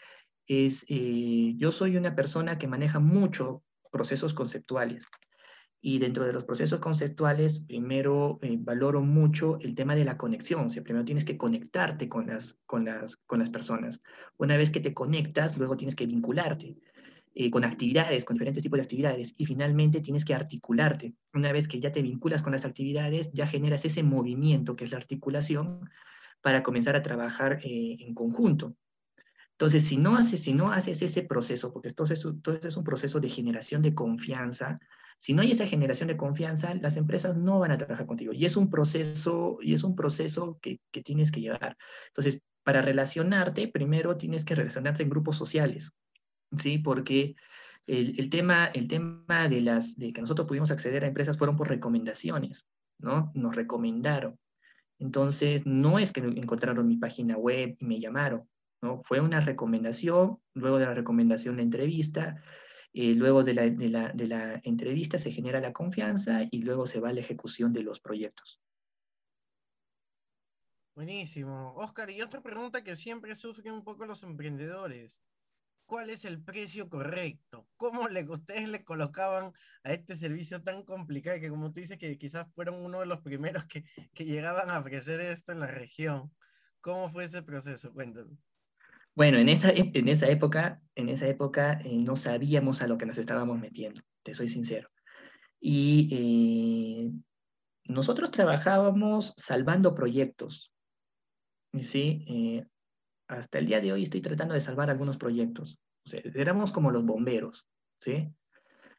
[0.46, 3.62] Es, eh, yo soy una persona que maneja mucho
[3.92, 5.06] procesos conceptuales.
[5.80, 10.66] Y dentro de los procesos conceptuales, primero eh, valoro mucho el tema de la conexión.
[10.66, 14.00] O sea, primero tienes que conectarte con las, con, las, con las personas.
[14.36, 16.76] Una vez que te conectas, luego tienes que vincularte
[17.34, 19.34] eh, con actividades, con diferentes tipos de actividades.
[19.36, 21.14] Y finalmente tienes que articularte.
[21.32, 24.90] Una vez que ya te vinculas con las actividades, ya generas ese movimiento que es
[24.90, 25.88] la articulación
[26.40, 28.74] para comenzar a trabajar eh, en conjunto.
[29.52, 32.76] Entonces, si no haces, si no haces ese proceso, porque esto es, todo esto es
[32.76, 34.78] un proceso de generación de confianza,
[35.20, 38.33] si no hay esa generación de confianza, las empresas no van a trabajar contigo.
[38.33, 41.76] Y es un proceso, y es un proceso que, que tienes que llevar.
[42.09, 45.92] Entonces, para relacionarte, primero tienes que relacionarte en grupos sociales,
[46.59, 46.78] ¿sí?
[46.78, 47.35] Porque
[47.87, 51.57] el, el, tema, el tema de, las, de que nosotros pudimos acceder a empresas fueron
[51.57, 52.66] por recomendaciones,
[52.98, 53.33] ¿no?
[53.35, 54.38] Nos recomendaron.
[54.98, 58.48] Entonces, no es que encontraron mi página web y me llamaron,
[58.83, 59.02] ¿no?
[59.04, 62.42] Fue una recomendación, luego de la recomendación la entrevista,
[62.92, 66.87] eh, luego de la, de, la, de la, entrevista se genera la confianza y luego
[66.87, 68.61] se va a la ejecución de los proyectos.
[70.94, 71.74] Buenísimo.
[71.77, 75.20] Oscar, y otra pregunta que siempre sufren un poco los emprendedores.
[75.87, 77.66] ¿Cuál es el precio correcto?
[77.77, 79.53] ¿Cómo le, ustedes le colocaban
[79.85, 83.20] a este servicio tan complicado que como tú dices que quizás fueron uno de los
[83.20, 86.35] primeros que, que llegaban a ofrecer esto en la región?
[86.81, 87.92] ¿Cómo fue ese proceso?
[87.92, 88.47] Cuéntanos.
[89.18, 93.04] Bueno, en esa, en esa época, en esa época eh, no sabíamos a lo que
[93.04, 94.90] nos estábamos metiendo, te soy sincero.
[95.59, 97.11] Y eh,
[97.87, 100.72] nosotros trabajábamos salvando proyectos.
[101.83, 102.24] ¿sí?
[102.28, 102.66] Eh,
[103.26, 105.81] hasta el día de hoy estoy tratando de salvar algunos proyectos.
[106.07, 107.66] O éramos como los bomberos.
[107.98, 108.33] ¿sí?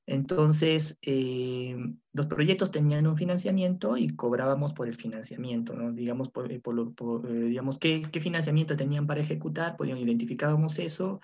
[0.06, 1.78] Entonces, eh,
[2.14, 5.92] los proyectos tenían un financiamiento y cobrábamos por el financiamiento, ¿no?
[5.92, 10.80] Digamos, por, por, lo, por eh, digamos ¿qué, ¿qué, financiamiento tenían para ejecutar, pues identificábamos
[10.80, 11.22] eso,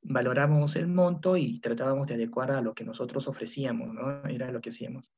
[0.00, 4.24] valorábamos el monto y tratábamos de adecuar a lo que nosotros ofrecíamos, ¿no?
[4.26, 5.12] Era lo que hacíamos.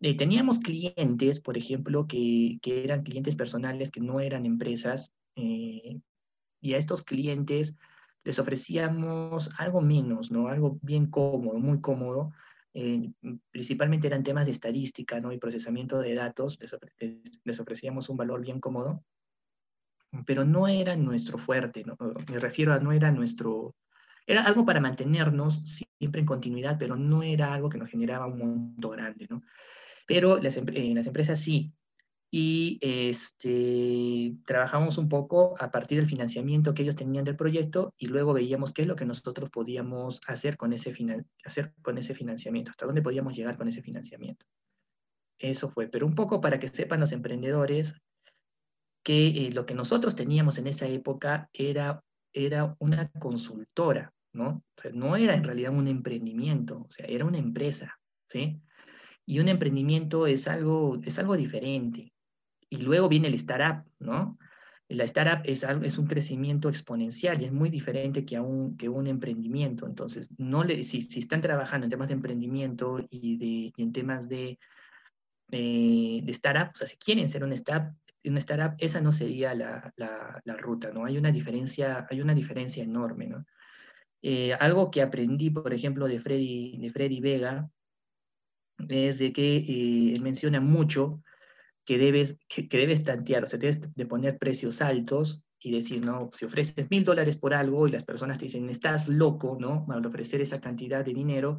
[0.00, 6.00] Eh, teníamos clientes, por ejemplo, que, que, eran clientes personales que no eran empresas, eh,
[6.60, 7.74] y a estos clientes
[8.24, 10.48] les ofrecíamos algo menos, ¿no?
[10.48, 12.32] Algo bien cómodo, muy cómodo,
[12.72, 13.10] eh,
[13.50, 15.32] principalmente eran temas de estadística ¿no?
[15.32, 16.76] y procesamiento de datos, les,
[17.42, 19.02] les, ofrecíamos un valor bien cómodo,
[20.24, 21.96] pero no era nuestro fuerte, ¿no?
[22.30, 23.74] me refiero a no era nuestro,
[24.24, 25.62] era algo para mantenernos
[25.98, 29.42] siempre en continuidad, pero no era algo que nos generaba un monto grande, ¿no?
[30.06, 31.72] Pero las, eh, las empresas sí,
[32.30, 38.06] y este, trabajamos un poco a partir del financiamiento que ellos tenían del proyecto y
[38.06, 40.94] luego veíamos qué es lo que nosotros podíamos hacer con ese,
[41.44, 44.46] hacer con ese financiamiento, hasta dónde podíamos llegar con ese financiamiento.
[45.38, 47.94] Eso fue, pero un poco para que sepan los emprendedores
[49.02, 54.62] que eh, lo que nosotros teníamos en esa época era, era una consultora, ¿no?
[54.76, 58.60] O sea, no era en realidad un emprendimiento, o sea, era una empresa, ¿sí?
[59.26, 62.12] Y un emprendimiento es algo, es algo diferente
[62.70, 64.38] y luego viene el startup, ¿no?
[64.88, 68.76] La startup es, algo, es un crecimiento exponencial y es muy diferente que, a un,
[68.76, 69.86] que un emprendimiento.
[69.86, 73.92] Entonces, no le, si, si están trabajando en temas de emprendimiento y, de, y en
[73.92, 74.58] temas de,
[75.52, 79.54] eh, de startup, o sea, si quieren ser un startup, una startup, esa no sería
[79.54, 81.04] la, la, ruta, ¿no?
[81.04, 83.46] Hay una diferencia, hay una diferencia enorme, ¿no?
[84.22, 87.70] Eh, algo que aprendí, por ejemplo, de Freddy, de Freddy Vega,
[88.88, 91.22] es de que eh, menciona mucho
[91.90, 96.06] que debes, que, que debes tantear, o sea, debes de poner precios altos y decir,
[96.06, 99.88] no, si ofreces mil dólares por algo y las personas te dicen, estás loco, ¿no?
[99.90, 101.58] Al ofrecer esa cantidad de dinero,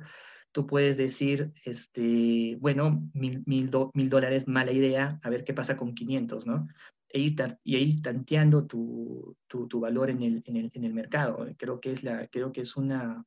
[0.54, 5.54] tú puedes decir, este, bueno, mil, mil, do, mil dólares, mala idea, a ver qué
[5.54, 6.65] pasa con 500, ¿no?
[7.10, 10.94] E ir y ir tanteando tu, tu, tu valor en el, en, el, en el,
[10.94, 11.46] mercado.
[11.58, 13.26] Creo que es, la, creo que es una,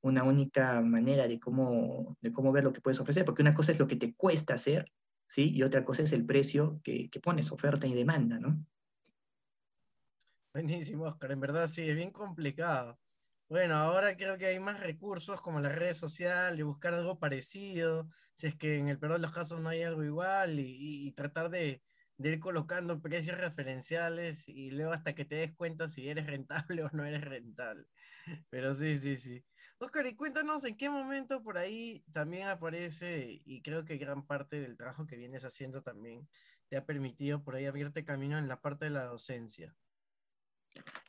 [0.00, 3.72] una única manera de cómo, de cómo ver lo que puedes ofrecer, porque una cosa
[3.72, 4.90] es lo que te cuesta hacer
[5.30, 5.50] ¿sí?
[5.54, 8.66] Y otra cosa es el precio que, que pones, oferta y demanda, ¿no?
[10.52, 11.30] Buenísimo, Oscar.
[11.30, 12.98] En verdad sí, es bien complicado.
[13.48, 18.48] Bueno, ahora creo que hay más recursos como las redes sociales buscar algo parecido, si
[18.48, 21.82] es que en el peor de los casos no hay algo igual y, tratar de
[22.18, 26.90] ir colocando precios referenciales y luego hasta que te des cuenta si eres rentable o
[26.92, 27.86] no eres rentable.
[28.50, 29.44] Pero sí, sí, sí.
[29.78, 34.60] Oscar, y cuéntanos en qué momento por ahí también aparece, y creo que gran parte
[34.60, 36.28] del trabajo que vienes haciendo también
[36.68, 39.74] te ha permitido por ahí abrirte camino en la parte de la docencia.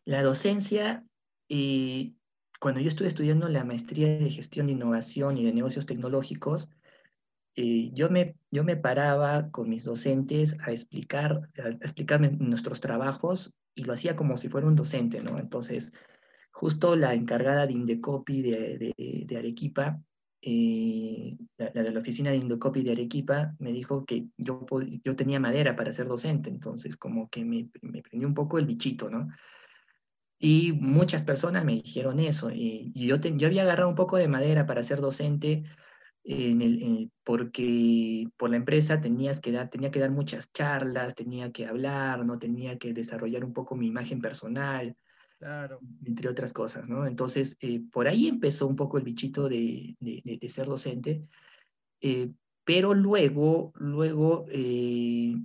[0.05, 1.05] La docencia,
[1.47, 2.17] y
[2.59, 6.69] cuando yo estuve estudiando la maestría de gestión de innovación y de negocios tecnológicos,
[7.55, 13.53] eh, yo, me, yo me paraba con mis docentes a explicar, a explicarme nuestros trabajos
[13.75, 15.37] y lo hacía como si fuera un docente, ¿no?
[15.37, 15.91] Entonces,
[16.51, 19.99] justo la encargada de Indecopy de, Arequipa,
[20.41, 24.65] eh, la, de la oficina de Indecopy de Arequipa, me dijo que yo,
[25.03, 28.65] yo tenía madera para ser docente, entonces como que me, me prendió un poco el
[28.65, 29.29] bichito, ¿no?
[30.43, 34.65] Y muchas personas me dijeron eso, y, yo, yo había agarrado un poco de madera
[34.65, 35.63] para ser docente,
[36.23, 41.51] en el, porque por la empresa tenías que dar, tenía que dar muchas charlas, tenía
[41.51, 44.95] que hablar, no tenía que desarrollar un poco mi imagen personal,
[46.05, 47.07] entre otras cosas, ¿no?
[47.07, 51.27] Entonces, eh, por ahí empezó un poco el bichito de, de, ser docente,
[52.01, 52.31] eh,
[52.63, 55.35] pero luego, luego eh,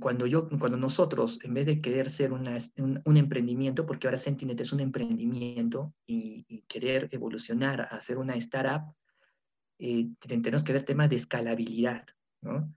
[0.00, 4.60] cuando, yo, cuando nosotros, en vez de querer ser una, un, emprendimiento, porque ahora Sentinet
[4.60, 8.94] es un emprendimiento y, y querer evolucionar a ser una startup,
[9.78, 12.06] eh, tenemos que ver temas de escalabilidad,
[12.40, 12.72] ¿no?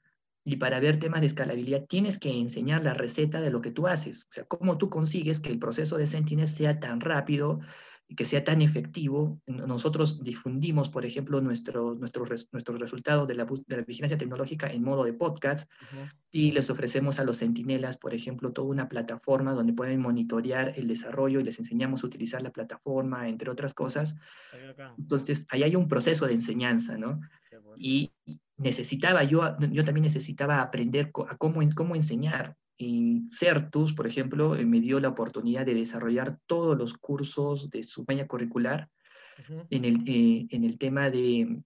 [0.47, 3.85] Y para ver temas de escalabilidad tienes que enseñar la receta de lo que tú
[3.85, 7.59] haces, o sea, cómo tú consigues que el proceso de Sentinel sea tan rápido
[8.07, 9.41] y que sea tan efectivo.
[9.45, 14.83] Nosotros difundimos, por ejemplo, nuestros nuestros nuestros resultados de la, de la, vigilancia tecnológica en
[14.83, 15.69] modo de podcast
[16.31, 20.87] y les ofrecemos a los centinelas, por ejemplo, toda una plataforma donde pueden monitorear el
[20.87, 24.15] desarrollo y les enseñamos a utilizar la plataforma, entre otras cosas.
[24.97, 27.19] Entonces, ahí hay un proceso de enseñanza, ¿no?
[27.75, 28.13] Y
[28.57, 34.65] necesitaba, yo, yo también necesitaba aprender a cómo, cómo enseñar, y Certus, por ejemplo, eh,
[34.65, 38.89] me dio la oportunidad de desarrollar todos los cursos de su malla curricular
[39.69, 41.61] en, el, eh, en el tema de,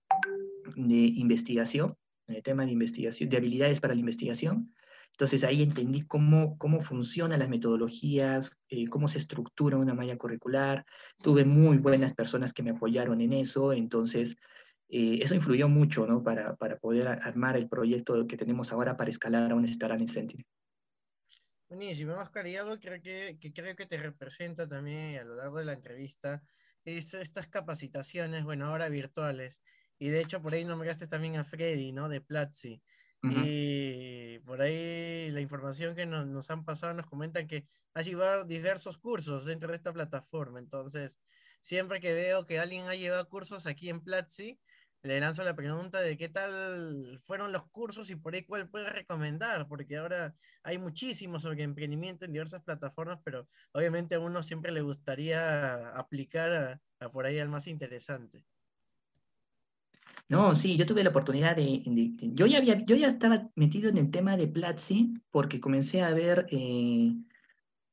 [0.76, 1.96] de investigación,
[2.28, 4.74] en el tema de investigación, de habilidades para la investigación.
[5.12, 10.86] Entonces ahí entendí cómo, cómo funcionan las metodologías, eh, cómo se estructura una malla curricular.
[11.22, 14.38] Tuve muy buenas personas que me apoyaron en eso, entonces
[14.92, 16.22] eso influyó mucho ¿no?
[16.22, 20.08] para, para poder armar el proyecto que tenemos ahora para escalar a un Startup en
[20.08, 20.46] Sentinel.
[21.70, 25.64] Buenísimo, Oscar, y algo que, que, creo que te representa también a lo largo de
[25.64, 26.44] la entrevista
[26.84, 29.62] es estas capacitaciones, bueno, ahora virtuales.
[29.98, 32.10] Y de hecho, por ahí nombraste también a Freddy, ¿no?
[32.10, 32.82] De Platzi.
[33.24, 38.44] Y por ahí la información que nos, nos, han pasado nos comentan que has llevado
[38.44, 40.60] diversos cursos dentro de esta plataforma.
[40.60, 41.20] Entonces,
[41.62, 44.60] siempre que veo que alguien ha llevado cursos aquí en Platzi,
[45.04, 48.90] le lanzo la pregunta de qué tal fueron los cursos y por ahí cuál puede
[48.90, 54.72] recomendar, porque ahora hay muchísimo sobre emprendimiento en diversas plataformas, pero obviamente a uno siempre
[54.72, 58.46] le gustaría aplicar a, por ahí al más interesante.
[60.30, 61.84] No, sí, yo tuve la oportunidad de,
[62.34, 66.14] yo, ya había, yo ya estaba metido en el tema de Platzi porque comencé a
[66.14, 67.14] ver eh,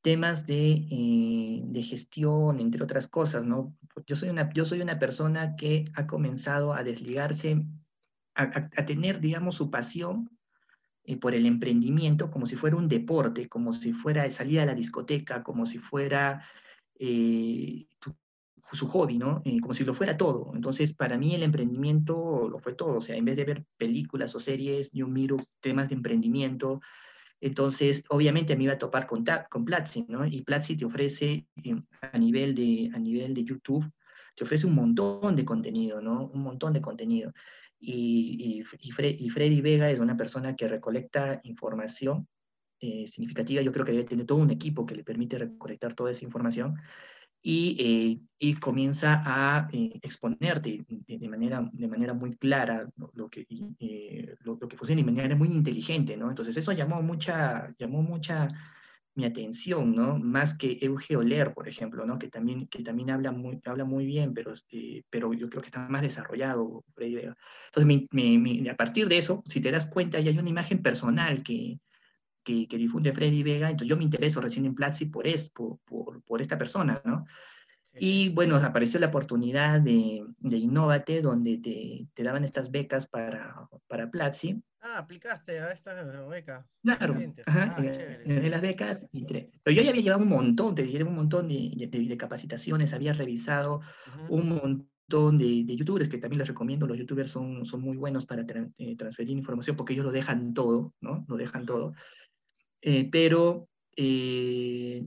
[0.09, 3.77] temas de, eh, de, gestión, entre otras cosas, ¿no?
[4.07, 7.63] Yo soy una, yo soy una persona que ha comenzado a desligarse,
[8.35, 10.31] a, tener, digamos, su pasión
[11.05, 14.75] eh, por el emprendimiento como si fuera un deporte, como si fuera salir a la
[14.75, 16.43] discoteca, como si fuera
[16.99, 17.85] eh,
[18.73, 19.43] su hobby, ¿no?
[19.61, 20.53] como si lo fuera todo.
[20.55, 22.97] Entonces, para mí el emprendimiento lo fue todo.
[22.97, 26.81] O sea, en vez de ver películas o series, yo miro temas de emprendimiento,
[27.41, 30.27] entonces, obviamente me iba a topar con, con Platzi, ¿no?
[30.27, 33.91] Y Platzi te ofrece eh, a nivel, de, a nivel de YouTube,
[34.35, 36.27] te ofrece un montón de contenido, ¿no?
[36.29, 37.33] Un montón de contenido.
[37.81, 42.27] Y, y, Freddy Vega es una persona que recolecta información
[42.81, 43.63] eh, significativa.
[43.63, 46.77] Yo creo que debe tener todo un equipo que le permite recolectar toda esa información
[47.43, 53.47] y, eh, y comienza a eh, exponerte de, manera, de manera muy clara lo, que,
[53.79, 56.29] eh, lo, que funciona de manera muy inteligente, ¿no?
[56.29, 58.49] Entonces eso llamó mucha, llamó mucha
[59.15, 60.19] mi atención, ¿no?
[60.19, 62.19] Más que Euge Oler, por ejemplo, ¿no?
[62.19, 64.55] Que también, que también habla, muy, habla muy bien, pero,
[65.11, 66.85] pero yo creo que está más desarrollado.
[66.97, 71.81] Entonces, a partir de eso, si te das cuenta, ya hay una imagen personal que,
[72.67, 76.41] que, difunde Freddy Vega, entonces yo me intereso recién en Platzi por, es, por, por,
[76.41, 77.27] esta persona, ¿no?
[78.01, 83.69] Y bueno, apareció la oportunidad de, de Innovate, donde te, te, daban estas becas para,
[83.89, 84.63] para Platzi.
[84.81, 86.65] Ah, aplicaste a esta beca.
[86.83, 87.15] Claro,
[87.47, 89.01] ajá, ah, en, las becas.
[89.11, 93.13] Pero yo ya había llevado un montón, te diré un montón de, de, capacitaciones, había
[93.13, 93.81] revisado
[94.29, 98.27] un montón de, de, youtubers, que también les recomiendo, los youtubers son, son muy buenos
[98.27, 98.45] para
[98.79, 101.25] eh, transferir información porque ellos lo dejan todo, ¿no?
[101.29, 101.95] Lo dejan todo.
[102.83, 105.07] Eh, pero eh,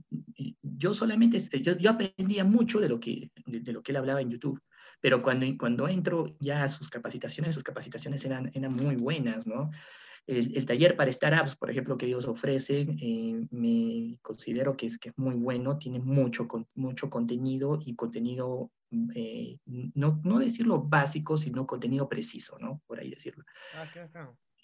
[0.61, 4.29] yo solamente, yo, yo, aprendía mucho de lo, que, de, lo que él hablaba en
[4.31, 4.61] YouTube,
[4.99, 9.71] pero cuando, cuando entro ya a sus capacitaciones, sus capacitaciones eran, eran muy buenas, ¿no?
[10.27, 15.09] El, taller para startups, por ejemplo, que ellos ofrecen, eh, me considero que es, que
[15.09, 18.71] es muy bueno, tiene mucho, mucho contenido y contenido,
[19.15, 22.81] eh, no, no decirlo básico, sino contenido preciso, ¿no?
[22.85, 23.43] Por ahí decirlo.
[23.73, 23.85] Ah,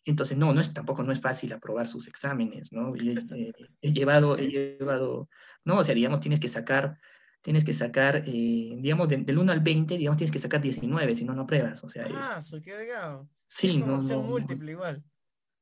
[0.08, 2.96] Entonces, no, no es, tampoco no es fácil aprobar sus exámenes, ¿no?
[2.96, 2.96] Eh,
[3.82, 5.30] he, llevado, he llevado,
[5.66, 6.98] no, o sea, digamos, tienes que sacar,
[7.42, 11.34] tienes que sacar, digamos, del 1 al 20, digamos, tienes que sacar 19, si no,
[11.34, 12.08] no apruebas, o sea.
[12.14, 13.28] Ah, eso qué digamos.
[13.48, 15.04] Sí, no, no, múltiple igual.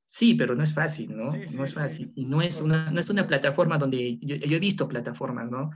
[0.06, 1.26] Sí, pero no es fácil, ¿no?
[1.26, 2.12] no es fácil.
[2.16, 5.72] Y no es, una, no es una plataforma donde, yo, he visto plataformas, ¿no?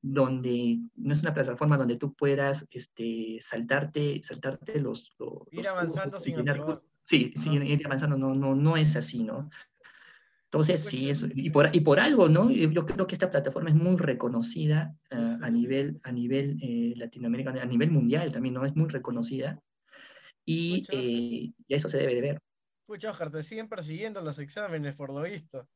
[0.00, 5.16] Donde no es una plataforma donde tú puedas este, saltarte, saltarte los...
[5.50, 6.36] ir avanzando sin
[7.06, 9.50] Sí, sí, ir avanzando, no, no, no es así, ¿no?
[10.52, 12.50] Entonces, sí, eso, y, por, y por algo, ¿no?
[12.50, 17.60] Yo creo que esta plataforma es muy reconocida uh, a nivel, a nivel eh, latinoamericano,
[17.60, 18.66] a nivel mundial también, ¿no?
[18.66, 19.58] Es muy reconocida
[20.44, 22.42] y, eh, y eso se debe de ver.
[22.84, 25.66] Pucha, Oscar, te siguen persiguiendo los exámenes, por lo visto.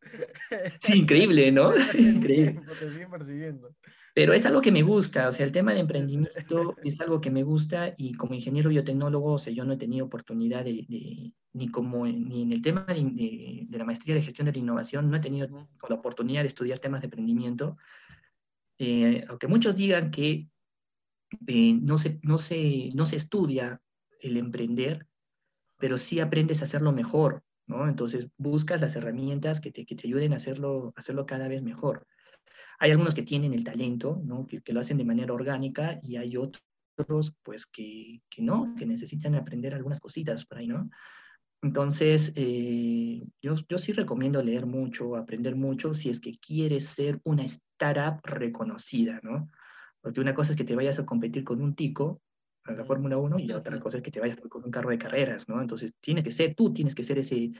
[0.82, 1.72] Sí, increíble, ¿no?
[1.98, 2.60] increíble.
[2.78, 3.74] Te siguen persiguiendo.
[4.16, 7.30] Pero es algo que me gusta, o sea, el tema de emprendimiento es algo que
[7.30, 11.68] me gusta y como ingeniero biotecnólogo, o sea, yo no he tenido oportunidad de, ni
[11.68, 15.20] como ni en el tema de, la maestría de gestión de la innovación, no he
[15.20, 17.76] tenido la oportunidad de estudiar temas de emprendimiento,
[18.78, 20.48] eh, aunque muchos digan que
[21.46, 23.82] eh, no, se, no, se, no se estudia
[24.20, 25.06] el emprender,
[25.76, 27.86] pero sí aprendes a hacerlo mejor, ¿no?
[27.86, 32.06] Entonces buscas las herramientas que te, que te ayuden a hacerlo, hacerlo cada vez mejor.
[32.78, 34.46] Hay algunos que tienen el talento, ¿no?
[34.46, 38.86] Que, que lo hacen de manera orgánica y hay otros, pues, que, que, no, que
[38.86, 40.90] necesitan aprender algunas cositas por ahí, ¿no?
[41.62, 47.20] Entonces, eh, yo, yo sí recomiendo leer mucho, aprender mucho, si es que quieres ser
[47.24, 49.48] una startup reconocida, ¿no?
[50.00, 52.20] Porque una cosa es que te vayas a competir con un tico
[52.64, 54.98] a la Fórmula 1 y otra cosa es que te vayas con un carro de
[54.98, 55.60] carreras, ¿no?
[55.60, 57.52] Entonces tienes que ser, tú tienes que ser ese,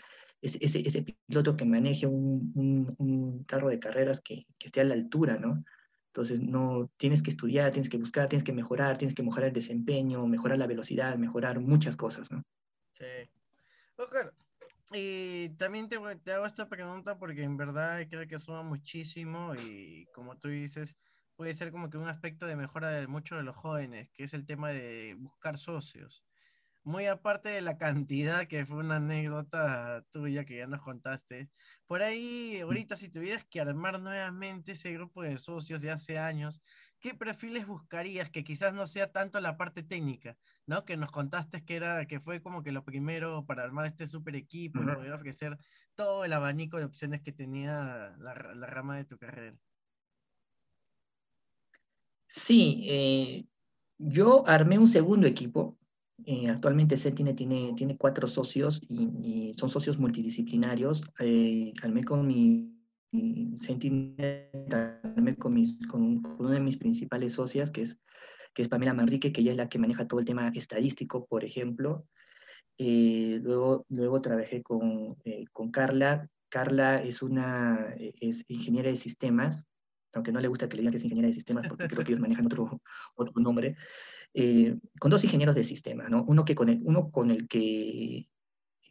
[0.43, 5.39] ese, ese, piloto que maneje un, carro de carreras que, que, esté a la altura,
[5.39, 5.65] ¿no?
[6.09, 9.55] Entonces no tienes que estudiar, tienes que buscar, tienes que mejorar, tienes que mejorar el
[9.55, 12.43] desempeño, mejorar la velocidad, mejorar muchas cosas, ¿no?
[12.93, 13.05] Sí.
[13.97, 14.33] Oscar,
[14.93, 20.07] y también te, te hago esta pregunta porque en verdad creo que suma muchísimo y
[20.15, 20.97] como tú dices,
[21.35, 24.33] puede ser como que un aspecto de mejora de muchos de los jóvenes, que es
[24.33, 26.26] el tema de buscar socios.
[26.87, 31.51] Muy aparte de la cantidad, que fue una anécdota tuya que ya nos contaste,
[31.89, 36.63] por ahí, ahorita si tuvieras que armar nuevamente ese grupo de socios de hace años,
[37.01, 40.85] ¿qué perfiles buscarías que quizás no sea tanto la parte técnica, ¿no?
[40.85, 44.37] Que nos contaste que era, que fue como que lo primero para armar este super
[44.37, 45.59] equipo y poder ofrecer
[45.97, 49.57] todo el abanico de opciones que tenía la, la rama de tu carrera.
[52.29, 53.47] Sí, eh,
[53.99, 55.77] yo armé un segundo equipo.
[56.25, 61.03] Eh, actualmente Sentinel tiene, tiene cuatro socios y, son socios multidisciplinarios.
[61.21, 62.73] Eh, armé con mi,
[63.61, 65.55] Sentinel, armé con,
[65.89, 67.99] con, una de mis principales socias, que es,
[68.55, 71.45] que es Pamela Manrique, que ella es la que maneja todo el tema estadístico, por
[71.45, 72.07] ejemplo.
[72.79, 75.17] luego, luego trabajé con,
[75.53, 76.29] con Carla.
[76.49, 79.67] Carla es una es ingeniera de sistemas,
[80.13, 82.13] aunque no le gusta que le digan que es ingeniera de sistemas, porque creo que
[82.13, 82.81] ellos manejan otro,
[83.17, 83.77] otro nombre,
[84.35, 86.25] eh, con dos ingenieros de sistemas, ¿no?
[86.25, 88.29] Uno, que con el, uno con el que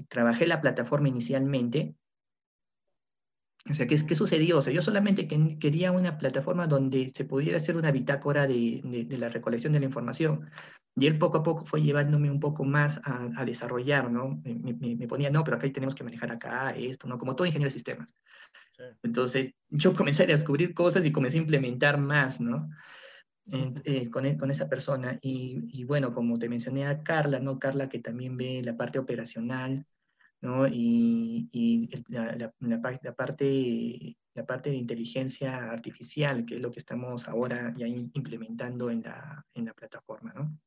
[0.09, 1.95] trabajé la plataforma inicialmente.
[3.69, 4.59] O sea, ¿qué, ¿qué, sucedió?
[4.59, 5.27] O sea, yo solamente
[5.59, 9.85] quería una plataforma donde se pudiera hacer una bitácora de, de, la recolección de la
[9.85, 10.49] información.
[10.95, 14.41] Y él poco a poco fue llevándome un poco más a, a desarrollar, ¿no?
[14.43, 17.17] Me, me, me, ponía, no, pero acá tenemos que manejar acá esto, ¿no?
[17.17, 18.15] Como todo ingeniero de sistemas.
[19.03, 22.69] Entonces, yo comencé a descubrir cosas y comencé a implementar más, ¿no?
[23.51, 25.19] Eh, con, e, con, esa persona.
[25.21, 27.59] Y, y, bueno, como te mencioné a Carla, ¿no?
[27.59, 29.85] Carla que también ve la parte operacional,
[30.41, 30.67] ¿no?
[30.67, 36.79] Y, y la, la, la, parte, la parte de inteligencia artificial, que es lo que
[36.79, 40.57] estamos ahora ya implementando en la, en la plataforma, ¿no?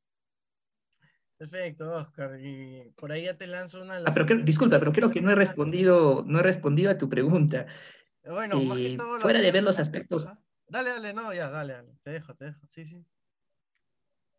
[1.37, 2.39] Perfecto, Oscar.
[2.41, 3.99] Y por ahí ya te lanzo una.
[4.07, 7.67] Ah, pero disculpa, pero creo que no he respondido, no he respondido a tu pregunta.
[8.25, 9.21] Bueno, más que todo.
[9.21, 10.29] Fuera de ver los aspectos.
[10.69, 11.99] Dale, dale, no, ya, dale, dale.
[12.03, 12.61] Te dejo, te dejo.
[12.69, 13.05] Sí, sí.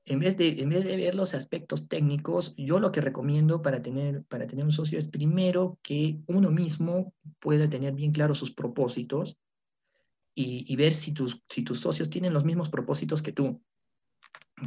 [0.06, 3.82] En vez, de, en vez de ver los aspectos técnicos, yo lo que recomiendo para
[3.82, 8.52] tener, para tener un socio es primero que uno mismo pueda tener bien claros sus
[8.52, 9.38] propósitos
[10.34, 13.62] y, y ver si tus, si tus socios tienen los mismos propósitos que tú.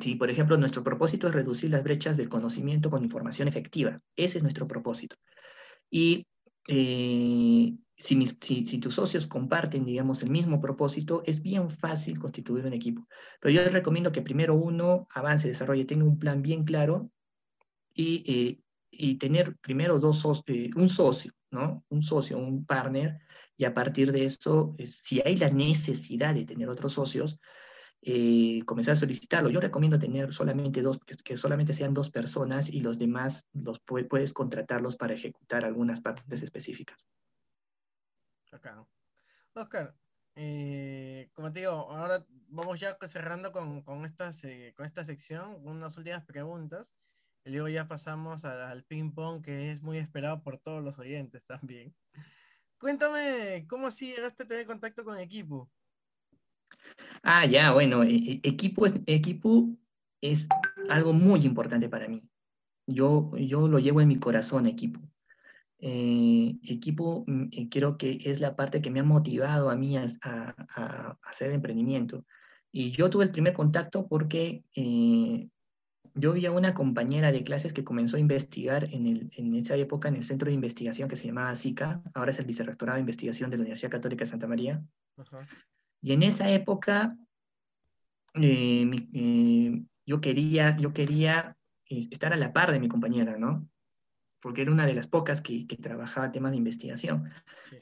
[0.01, 4.01] Si, por ejemplo, nuestro propósito es reducir las brechas del conocimiento con información efectiva.
[4.17, 5.17] Ese es nuestro propósito.
[5.91, 6.27] Y
[6.69, 8.27] eh, si,
[8.67, 13.07] si, tus socios comparten, digamos, el mismo propósito, es bien fácil constituir un equipo.
[13.41, 17.11] Pero yo les recomiendo que primero uno avance, desarrolle, tenga un plan bien claro
[17.95, 21.85] y, eh, y tener primero dos eh, un socio, ¿no?
[21.91, 23.21] Un socio, un partner,
[23.57, 27.39] y a partir de eso, eh, si hay la necesidad de tener otros socios,
[28.67, 29.49] comenzar a solicitarlo.
[29.49, 34.33] Yo recomiendo tener solamente dos, que, solamente sean dos personas y los demás los puedes
[34.33, 36.99] contratarlos para ejecutar algunas partes específicas.
[39.55, 39.95] Oscar,
[40.35, 45.97] eh, como te digo, ahora vamos ya cerrando con, con, eh, con esta sección, unas
[45.97, 46.95] últimas preguntas.
[47.45, 51.95] Y luego ya pasamos al, ping-pong que es muy esperado por todos los oyentes también.
[52.79, 55.71] Cuéntame, ¿cómo así llegaste a tener contacto con equipo?
[57.23, 59.69] Ah, ya, bueno, e, e, equipo es, equipo
[60.21, 60.47] es
[60.89, 62.23] algo muy importante para mí.
[62.87, 65.01] Yo, yo lo llevo en mi corazón, equipo.
[65.85, 69.97] Eh, equipo mm, eh, creo que es la parte que me ha motivado a mí
[69.97, 72.25] a, hacer emprendimiento.
[72.71, 75.49] Y yo tuve el primer contacto porque eh,
[76.15, 79.75] yo vi a una compañera de clases que comenzó a investigar en, el, en, esa
[79.75, 83.01] época en el centro de investigación que se llamaba SICA, ahora es el Vicerrectorado de
[83.01, 84.81] Investigación de la Universidad Católica de Santa María.
[86.01, 87.17] Y en esa época
[90.07, 91.57] yo quería, yo quería
[91.87, 93.67] estar a la par de mi compañera, ¿no?
[94.43, 97.31] Porque era una de las pocas que, que trabajaba temas de investigación.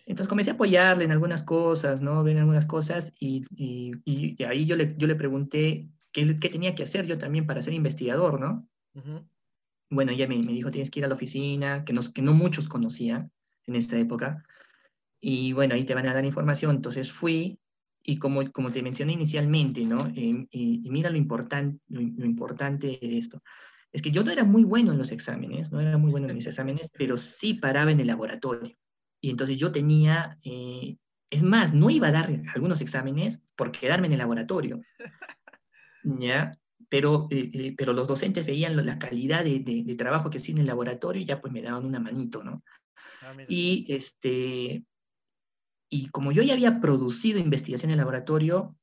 [0.06, 2.26] Entonces comencé a apoyarle en algunas cosas, ¿no?
[2.28, 6.82] En algunas cosas y, y, ahí yo le, yo le pregunté qué, qué, tenía que
[6.82, 8.68] hacer yo también para ser investigador, ¿no?
[9.88, 12.34] Bueno, ella me, me, dijo, tienes que ir a la oficina, que, nos, que no
[12.34, 13.32] muchos conocían
[13.66, 14.44] en esa época.
[15.18, 16.76] Y bueno, ahí te van a dar información.
[16.76, 17.58] Entonces fui
[18.02, 20.06] y como, como te mencioné inicialmente, ¿no?
[20.14, 23.42] Eh, y, mira lo, importante lo, lo importante de esto
[23.93, 26.36] es que yo no era muy bueno en los exámenes, no era muy bueno en
[26.36, 28.76] mis exámenes, pero sí paraba en el laboratorio.
[29.20, 30.97] Y entonces yo tenía, eh,
[31.30, 34.80] es más, no iba a dar algunos exámenes por quedarme en el laboratorio.
[36.05, 36.57] ¿Ya?
[36.88, 40.62] Pero, eh, eh, pero los docentes veían la calidad de, de, trabajo que hacía en
[40.62, 42.64] el laboratorio y ya pues me daban una manito, ¿no?
[43.22, 44.84] Ah, y, este,
[45.91, 48.76] y como yo ya había producido investigación en el laboratorio,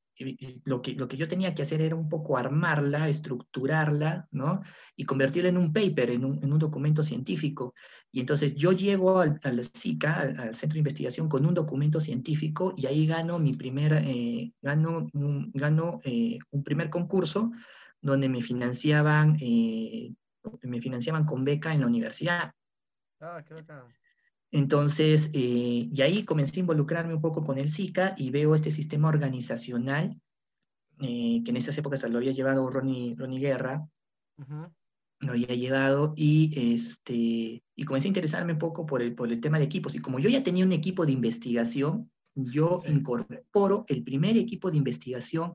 [0.64, 4.62] lo que, lo que yo tenía que hacer era un poco armarla, estructurarla, ¿no?
[4.96, 7.74] Y convertirla en un paper, en un, en un documento científico.
[8.10, 12.74] Y entonces yo llego al, al SICA, al, Centro de Investigación, con un documento científico
[12.76, 17.52] y ahí gano mi primer, eh, gano, un, gano, eh, un primer concurso
[18.00, 20.12] donde me financiaban, eh,
[20.62, 22.52] me financiaban con beca en la universidad.
[23.20, 23.84] Ah, qué bacán.
[24.50, 28.70] Entonces, eh, y ahí comencé a involucrarme un poco con el SICA y veo este
[28.70, 30.18] sistema organizacional
[31.00, 33.86] eh, que en esas épocas lo había llevado Ronnie, Ronnie Guerra,
[35.20, 39.40] lo había llegado y, este, y comencé a interesarme un poco por el, por el
[39.40, 39.94] tema de equipos.
[39.94, 44.76] Y como yo ya tenía un equipo de investigación, yo incorporo el primer equipo de
[44.76, 45.54] investigación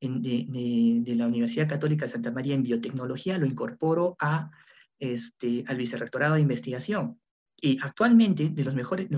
[0.00, 4.50] de, de, la Universidad Católica de Santa María en biotecnología, lo incorporo a,
[4.98, 7.18] este, al Vicerrectorado de Investigación.
[7.58, 9.08] Y actualmente, de los mejores,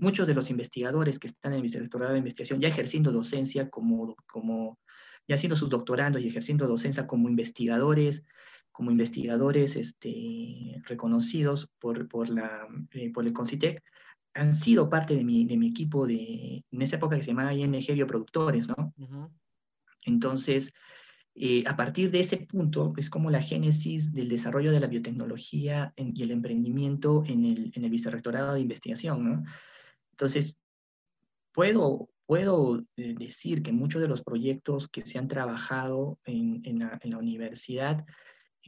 [0.00, 4.14] muchos de los investigadores que están en el Vicerrectorado de Investigación, ya ejerciendo docencia como,
[4.30, 4.78] como,
[5.26, 8.24] ya haciendo sus doctorandos y ejerciendo docencia como investigadores,
[8.70, 13.82] como investigadores este, reconocidos por, por, la, eh, por el CONCITEC,
[14.34, 17.52] han sido parte de mi, de mi equipo de, en esa época que se llamaba
[17.52, 18.94] ING Bioproductores, ¿no?
[20.04, 20.72] Entonces,
[21.34, 25.94] eh, a partir de ese punto es como la génesis del desarrollo de la biotecnología
[25.96, 29.24] y el emprendimiento en el, en el vicerrectorado de investigación.
[29.24, 29.44] ¿no?
[30.10, 30.56] Entonces,
[31.52, 36.80] puedo, puedo eh, decir que muchos de los proyectos que se han trabajado en, en,
[36.80, 38.04] la, en la, universidad,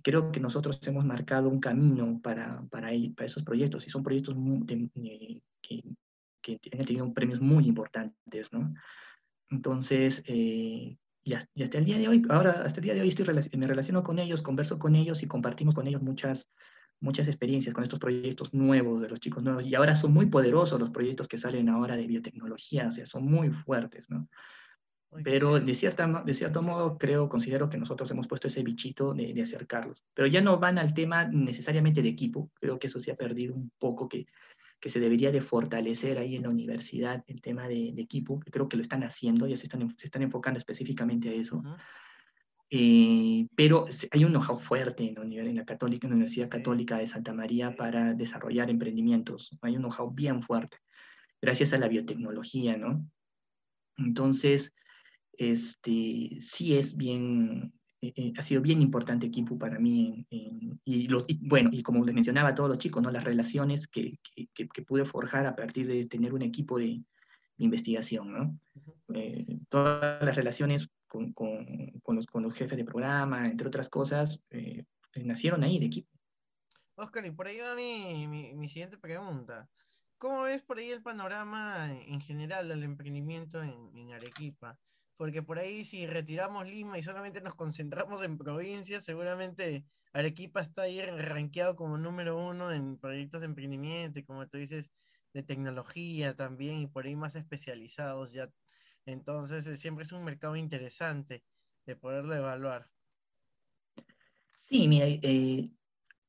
[0.02, 4.36] creo que nosotros hemos marcado un camino para, para, para esos proyectos y son proyectos
[4.68, 5.82] eh, que,
[6.40, 8.50] que, han tenido premios muy importantes.
[8.54, 8.72] ¿no?
[9.50, 13.26] Entonces, eh, y hasta, el día de hoy, ahora hasta el día de hoy estoy,
[13.56, 16.50] me relaciono con ellos, converso con ellos y compartimos con ellos muchas,
[17.00, 19.64] muchas experiencias con estos proyectos nuevos de los chicos nuevos.
[19.64, 23.24] Y ahora son muy poderosos los proyectos que salen ahora de biotecnología, o sea, son
[23.24, 24.28] muy fuertes, ¿no?
[25.22, 29.32] Pero de, cierta, de cierto modo creo, considero que nosotros hemos puesto ese bichito de,
[29.32, 30.04] de, acercarlos.
[30.12, 33.54] Pero ya no van al tema necesariamente de equipo, creo que eso se ha perdido
[33.54, 34.26] un poco, que
[34.80, 38.68] que se debería de fortalecer ahí en la universidad el tema de, equipo, que creo
[38.68, 41.62] que lo están haciendo, ya se están, se están enfocando específicamente a eso.
[42.70, 47.06] Eh, pero hay un know-how fuerte en, en la, Católica, en la Universidad Católica de
[47.06, 49.56] Santa María para desarrollar emprendimientos.
[49.62, 50.78] Hay un know-how bien fuerte,
[51.40, 53.08] gracias a la biotecnología, ¿no?
[53.96, 54.74] Entonces,
[55.32, 57.72] este, sí es bien,
[58.36, 60.26] ha sido bien importante Kipu para mí.
[60.30, 61.08] y,
[61.40, 63.10] bueno, y como les mencionaba a todos los chicos, ¿no?
[63.10, 64.18] las relaciones que,
[64.54, 67.02] que, que pude forjar a partir de tener un equipo de,
[67.58, 68.32] investigación.
[68.32, 68.58] ¿no?
[69.68, 71.64] todas las relaciones con, con,
[72.02, 74.40] con, los, con, los, jefes de programa, entre otras cosas,
[75.14, 76.10] nacieron ahí de equipo.
[76.96, 79.68] Oscar, y por ahí va mi, mi, mi, siguiente pregunta.
[80.18, 84.78] ¿Cómo ves por ahí el panorama en general del emprendimiento en, en, Arequipa?
[85.16, 90.82] Porque por ahí si retiramos Lima y solamente nos concentramos en provincias, seguramente Arequipa está
[90.82, 94.90] ahí rankeado como número uno en proyectos de emprendimiento como tú dices,
[95.32, 98.50] de tecnología también y por ahí más especializados ya.
[99.04, 101.42] Entonces eh, siempre es un mercado interesante
[101.84, 102.88] de poderlo evaluar.
[104.56, 105.70] Sí, mira, eh,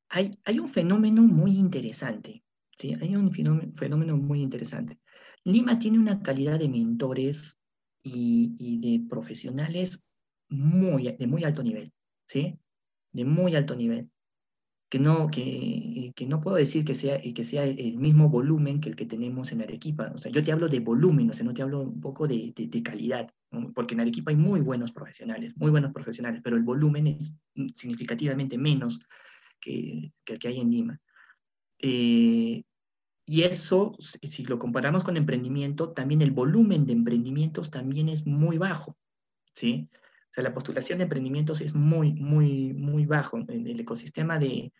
[0.08, 2.44] hay, hay, un fenómeno muy interesante,
[2.76, 2.94] ¿sí?
[3.00, 4.98] Hay un fenómeno, muy interesante.
[5.44, 7.55] Lima tiene una calidad de mentores
[8.06, 10.00] y, y, de profesionales
[10.48, 11.92] muy, de muy alto nivel,
[12.28, 12.58] ¿sí?
[13.12, 14.10] De muy alto nivel.
[14.88, 18.88] Que no, que, que no puedo decir que sea, que sea el mismo volumen que
[18.88, 20.12] el que tenemos en Arequipa.
[20.14, 22.52] O sea, yo te hablo de volumen, o sea, no te hablo un poco de,
[22.54, 23.28] de, de calidad
[23.74, 27.34] porque en Arequipa hay muy buenos profesionales, muy buenos profesionales, pero el volumen es
[27.74, 29.00] significativamente menos
[29.60, 31.00] que, que el que hay en Lima.
[31.78, 32.62] Eh,
[33.26, 38.56] y eso, si lo comparamos con emprendimiento, también el volumen de emprendimientos también es muy
[38.56, 38.96] bajo,
[39.52, 39.90] ¿sí?
[39.92, 43.38] O sea, la postulación de emprendimientos es muy, muy, muy bajo.
[43.48, 44.72] El, el ecosistema de,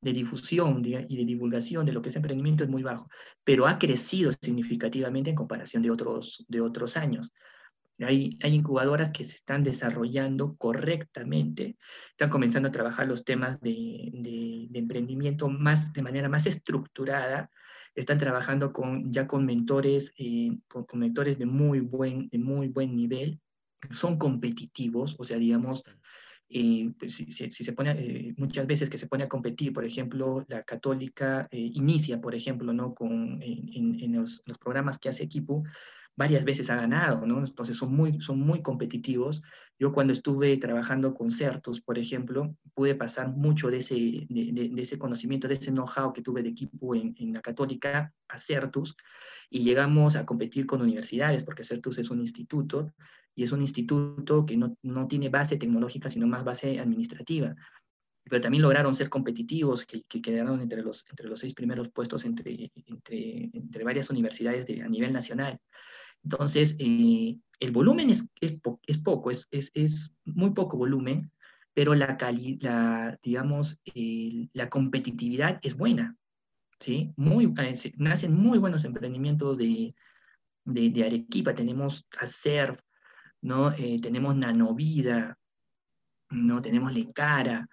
[0.00, 3.08] de difusión y de divulgación de lo que es emprendimiento es muy bajo,
[3.42, 7.32] pero ha crecido significativamente en comparación de otros, de otros años.
[7.98, 11.78] Hay, hay, incubadoras que se están desarrollando correctamente,
[12.10, 17.50] están comenzando a trabajar los temas de, de, emprendimiento más, de manera más estructurada,
[17.96, 22.68] están trabajando con, ya con mentores, eh, con, con, mentores de muy, buen, de muy
[22.68, 23.40] buen nivel,
[23.90, 25.82] son competitivos, o sea, digamos,
[26.48, 29.72] eh, pues si, si, si, se pone, eh, muchas veces que se pone a competir,
[29.72, 32.94] por ejemplo, la católica eh, inicia, por ejemplo, ¿no?
[32.94, 35.64] con, en, en los, los, programas que hace equipo,
[36.16, 37.38] varias veces ha ganado, ¿no?
[37.38, 39.42] Entonces son muy, son muy competitivos.
[39.78, 44.98] Yo cuando estuve trabajando con Certus, por ejemplo, pude pasar mucho de ese, de, ese
[44.98, 48.96] conocimiento, de ese know-how que tuve de equipo en, en, la Católica a Certus
[49.50, 52.94] y llegamos a competir con universidades, porque Certus es un instituto
[53.34, 57.54] y es un instituto que no, no tiene base tecnológica, sino más base administrativa
[58.28, 62.24] pero también lograron ser competitivos, que, que, quedaron entre los, entre los seis primeros puestos
[62.24, 65.60] entre, entre, entre varias universidades de, a nivel nacional.
[66.26, 71.30] Entonces, eh, el volumen es, es, po es poco, es, es, muy poco volumen,
[71.72, 72.18] pero la,
[72.60, 73.80] la digamos,
[74.52, 76.16] la competitividad es buena.
[76.80, 77.14] ¿sí?
[77.16, 79.94] Muy, eh, nacen muy buenos emprendimientos de,
[80.64, 81.54] de, de Arequipa.
[81.54, 82.80] Tenemos ACERF,
[83.42, 83.70] ¿no?
[83.70, 85.38] Eh, tenemos Nanovida,
[86.30, 86.60] ¿no?
[86.60, 87.68] tenemos Lecara,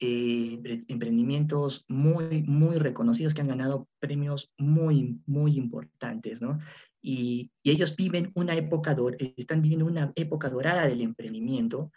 [0.00, 6.58] eh, emprendimientos muy, muy reconocidos que han ganado premios muy, muy importantes, ¿no?
[7.02, 8.96] Y, y ellos viven una época,
[9.36, 11.90] están viviendo una época dorada del emprendimiento,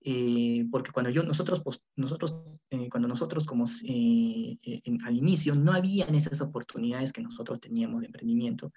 [0.00, 2.36] eh, porque cuando yo, nosotros, pues, nosotros
[2.70, 8.00] eh, cuando nosotros como eh, en, al inicio no habían esas oportunidades que nosotros teníamos
[8.00, 8.72] de emprendimiento,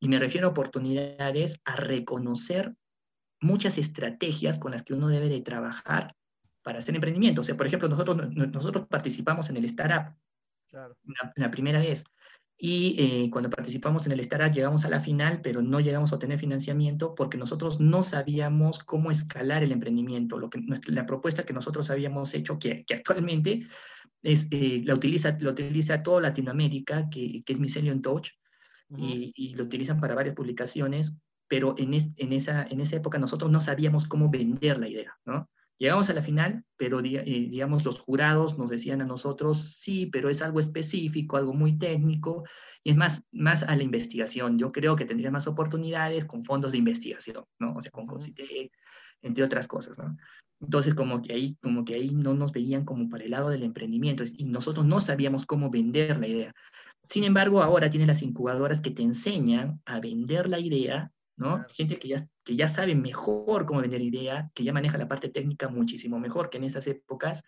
[0.00, 2.74] y me refiero a oportunidades a reconocer
[3.40, 6.14] muchas estrategias con las que uno debe de trabajar
[6.62, 7.42] para hacer emprendimiento.
[7.42, 10.14] O sea, por ejemplo, nosotros, nosotros participamos en el Startup
[10.68, 10.96] claro.
[11.04, 12.04] la, la, primera vez.
[12.64, 16.14] Y eh, cuando participamos en el Startup llegamos a la final, pero no llegamos a
[16.14, 20.38] obtener financiamiento porque nosotros no sabíamos cómo escalar el emprendimiento.
[20.38, 23.66] Lo que, la propuesta que nosotros habíamos hecho, que, que actualmente
[24.22, 28.28] es, eh, la, utiliza, la utiliza toda Latinoamérica, que, que es Mycelium Touch,
[28.90, 29.00] uh -huh.
[29.00, 31.16] y, y, lo utilizan para varias publicaciones,
[31.48, 35.18] pero en, es, en, esa, en esa época nosotros no sabíamos cómo vender la idea,
[35.24, 35.50] ¿no?
[35.78, 40.30] Llegamos a la final, pero eh, digamos los jurados nos decían a nosotros, sí, pero
[40.30, 42.44] es algo específico, algo muy técnico,
[42.84, 44.58] y es más, más a la investigación.
[44.58, 47.74] Yo creo que tendría más oportunidades con fondos de investigación, ¿no?
[47.74, 48.72] O sea, con CONCITEC,
[49.22, 50.16] entre otras cosas, ¿no?
[50.60, 53.64] Entonces, como que, ahí, como que ahí no nos veían como para el lado del
[53.64, 56.54] emprendimiento, y nosotros no sabíamos cómo vender la idea.
[57.08, 61.56] Sin embargo, ahora tienes las incubadoras que te enseñan a vender la idea ¿no?
[61.56, 61.68] Claro.
[61.72, 65.28] Gente que ya, que ya sabe mejor cómo vender idea, que ya maneja la parte
[65.28, 67.42] técnica muchísimo mejor que en esas épocas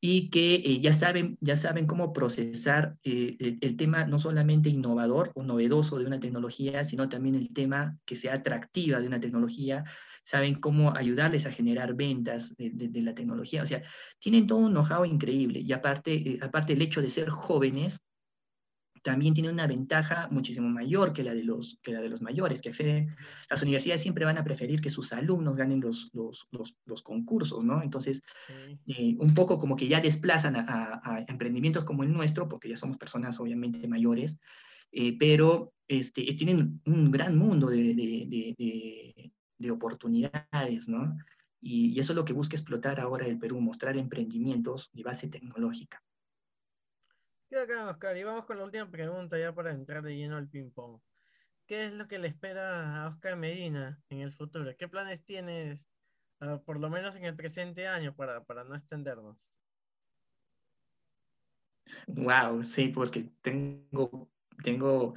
[0.00, 4.68] y que eh, ya, saben, ya saben cómo procesar eh, el, el, tema no solamente
[4.68, 9.20] innovador o novedoso de una tecnología, sino también el tema que sea atractiva de una
[9.20, 9.84] tecnología,
[10.24, 13.82] saben cómo ayudarles a generar ventas de, de, de la tecnología, o sea,
[14.20, 17.98] tienen todo un know-how increíble y aparte, eh, aparte el hecho de ser jóvenes,
[19.08, 22.60] también tiene una ventaja muchísimo mayor que la de los, que la de los mayores,
[22.60, 23.16] que acceden,
[23.48, 26.46] las universidades siempre van a preferir que sus alumnos ganen los, los,
[26.84, 27.82] los, concursos, ¿no?
[27.82, 28.22] Entonces,
[28.86, 32.98] eh, un poco como que ya desplazan a, emprendimientos como el nuestro, porque ya somos
[32.98, 34.38] personas obviamente mayores,
[34.92, 41.16] eh, pero este, tienen un gran mundo de, de, de, oportunidades, ¿no?
[41.62, 45.28] Y, y, eso es lo que busca explotar ahora el Perú, mostrar emprendimientos de base
[45.28, 46.02] tecnológica.
[47.56, 51.00] Acá, Oscar, y vamos con la última pregunta ya para entrar de lleno al ping-pong.
[51.66, 54.70] ¿Qué es lo que le espera a Oscar Medina en el futuro?
[54.76, 55.88] ¿Qué planes tienes,
[56.40, 59.38] ah, por lo menos en el presente año, para, para no extendernos?
[62.06, 64.30] Wow, sí, porque tengo,
[64.62, 65.14] tengo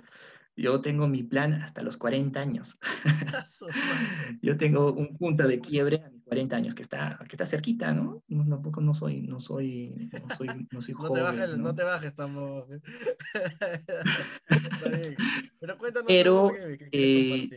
[0.56, 2.78] yo tengo mi plan hasta los 40 años.
[4.42, 7.92] Yo tengo un punto de quiebre a mis 40 años que está, que está cerquita,
[7.92, 8.24] ¿no?
[8.30, 11.14] no tampoco no soy, no soy, no soy, no soy joven.
[11.14, 11.76] Te bajes, ¿no?
[11.76, 12.68] te bajes, estamos.
[15.60, 16.52] Pero cuéntanos Pero,
[16.94, 17.50] eh,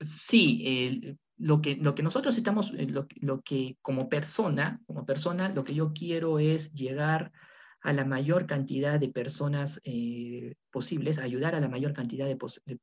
[0.00, 5.50] sí, lo, que, lo que nosotros estamos, eh, lo, lo que como persona, como persona,
[5.50, 7.30] lo que yo quiero es llegar
[7.80, 12.36] a la mayor cantidad de personas eh, posibles, ayudar a la mayor cantidad de,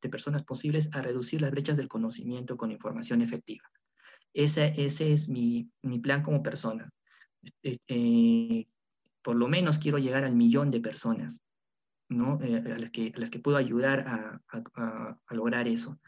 [0.09, 3.63] personas posibles a reducir las brechas del conocimiento con información efectiva.
[4.33, 6.89] Ese, ese es mi, mi, plan como persona.
[7.63, 8.67] Eh,
[9.21, 11.41] por lo menos quiero llegar al millón de personas,
[12.09, 12.39] ¿no?
[12.41, 15.99] Eh, a, las que, las que puedo ayudar a, a, a lograr eso.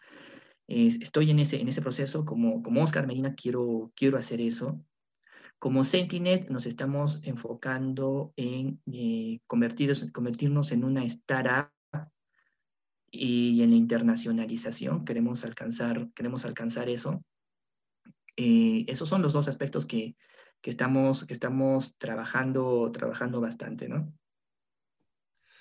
[0.67, 4.81] estoy en ese, en ese proceso, como, como Oscar Medina quiero, quiero hacer eso,
[5.59, 11.71] como Sentinet nos estamos enfocando en eh, convertirnos en una startup
[13.09, 15.05] y en la internacionalización.
[15.05, 17.23] Queremos alcanzar, queremos alcanzar eso.
[18.35, 20.15] Eh, esos son los dos aspectos que,
[20.61, 24.13] estamos, que estamos trabajando, trabajando bastante, ¿no?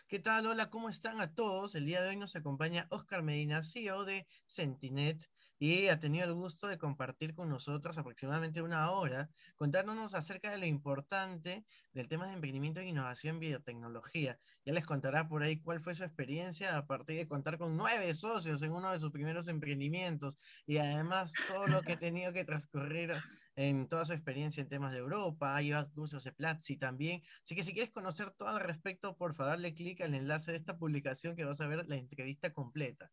[0.08, 0.46] ¿Qué tal?
[0.46, 1.74] Hola, ¿cómo están a todos?
[1.74, 5.28] El día de hoy nos acompaña Oscar Medina, CEO de Sentinet
[5.58, 10.58] y ha tenido el gusto de compartir con nosotros aproximadamente una hora, contándonos acerca de
[10.58, 14.38] lo importante del tema de emprendimiento e innovación en biotecnología.
[14.64, 18.14] Ya les contará por ahí cuál fue su experiencia a partir de contar con nueve
[18.14, 22.44] socios en uno de sus primeros emprendimientos y además todo lo que ha tenido que
[22.44, 23.12] transcurrir
[23.56, 27.22] en toda su experiencia en temas de Europa, ha llevado cursos de Platzi también.
[27.42, 30.58] Así que si quieres conocer todo al respecto, por favor, dale clic al enlace de
[30.58, 33.10] esta publicación que vas a ver la entrevista completa.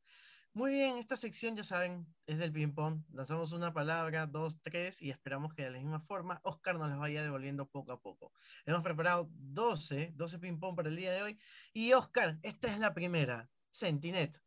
[0.55, 3.01] Muy bien, esta sección ya saben, es del ping-pong.
[3.11, 6.99] Lanzamos una palabra, dos, tres, y esperamos que de la misma forma Oscar nos las
[6.99, 8.31] vaya devolviendo poco a poco.
[8.67, 11.39] Hemos preparado 12, 12 ping-pong para el día de hoy.
[11.73, 13.49] Y Oscar, esta es la primera.
[13.71, 14.39] Sentinet.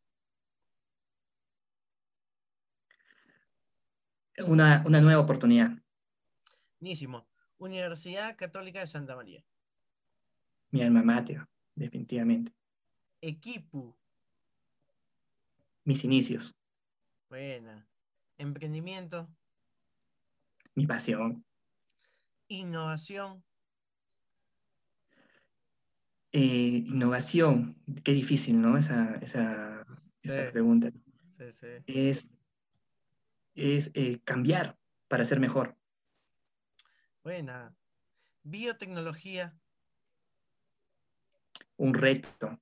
[4.45, 5.71] Una, una nueva oportunidad.
[6.79, 7.27] Buenísimo.
[7.57, 9.43] Universidad Católica de Santa María.
[10.71, 11.45] Mi alma mater,
[11.75, 12.53] definitivamente.
[13.19, 13.97] Equipo
[15.87, 16.53] mis inicios.
[17.29, 17.87] Buena.
[18.37, 19.29] Emprendimiento.
[20.75, 21.45] Mi pasión.
[22.49, 23.41] Innovación.
[26.33, 28.77] Eh, innovación, qué difícil, ¿no?
[28.77, 29.85] Esa, esa,
[30.51, 30.91] pregunta.
[31.37, 31.67] Sí, sí.
[31.87, 32.29] Es,
[33.55, 34.77] es eh, cambiar
[35.07, 35.77] para ser mejor.
[37.23, 37.73] Buena.
[38.43, 39.57] Biotecnología.
[41.77, 42.59] Un reto.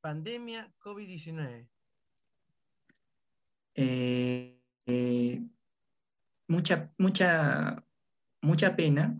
[0.00, 1.73] Pandemia COVID-19.
[3.74, 5.42] Eh, eh,
[6.48, 7.84] mucha, mucha,
[8.40, 9.18] mucha pena,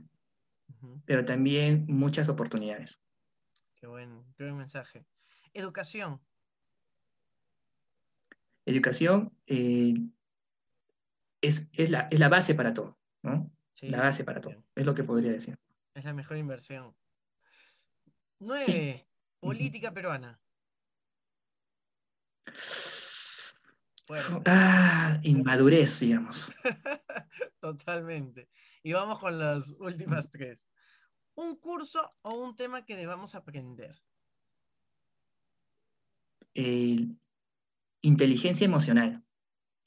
[1.05, 3.01] pero también muchas oportunidades.
[3.77, 5.05] Qué buen, qué buen mensaje.
[5.53, 6.21] Educación.
[8.67, 9.95] Educación eh,
[11.41, 13.51] es, la, es, la, base para todo, ¿no?
[13.83, 15.59] la base para todo, es lo que podría decir.
[15.95, 16.95] Es la mejor inversión.
[18.39, 19.07] Nueve,
[19.41, 20.41] política peruana.
[24.47, 26.53] Ah, inmadurez, digamos.
[27.61, 28.49] Totalmente.
[28.83, 30.67] Y vamos con las últimas tres.
[31.35, 34.01] ¿Un curso o un tema que debamos aprender?
[38.03, 39.25] inteligencia emocional.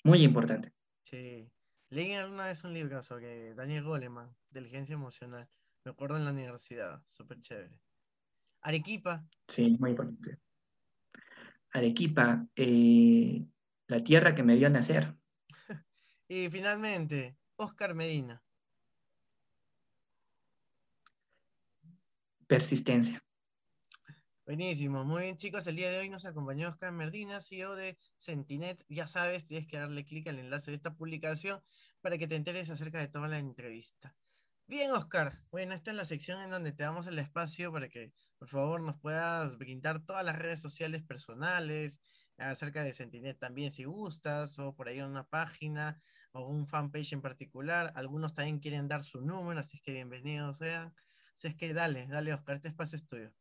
[0.03, 0.73] Muy importante.
[1.03, 1.49] Sí.
[1.89, 5.47] Leí alguna vez un libro sobre Daniel Goleman, inteligencia emocional.
[5.85, 7.01] Me acuerdo en la universidad.
[7.07, 7.79] Súper chévere.
[8.61, 9.25] Arequipa.
[9.47, 10.39] Sí, muy importante.
[11.71, 12.45] Arequipa.
[12.57, 13.45] Eh,
[13.87, 15.15] la tierra que me vio nacer.
[16.27, 18.43] y finalmente, Oscar Medina.
[22.45, 23.21] Persistencia.
[24.45, 28.81] Buenísimo, muy bien chicos, el día de hoy nos acompañó Oscar Medina, CEO de Sentinet.
[28.87, 31.61] Ya sabes, tienes que darle clic al enlace de esta publicación
[31.99, 34.15] para que te enteres acerca de toda la entrevista.
[34.65, 35.41] Bien, Oscar.
[35.51, 38.79] Bueno, esta es la sección en donde te damos el espacio para que, por favor,
[38.79, 41.99] nos puedas brindar todas las redes sociales personales
[42.37, 47.21] acerca de Sentinet también, si gustas, o por ahí una página o un fanpage en
[47.21, 47.91] particular.
[47.95, 50.93] Algunos también quieren dar su número, así es que bienvenidos sean.
[51.37, 53.31] Así es que dale, dale, Oscar, este espacio es tuyo.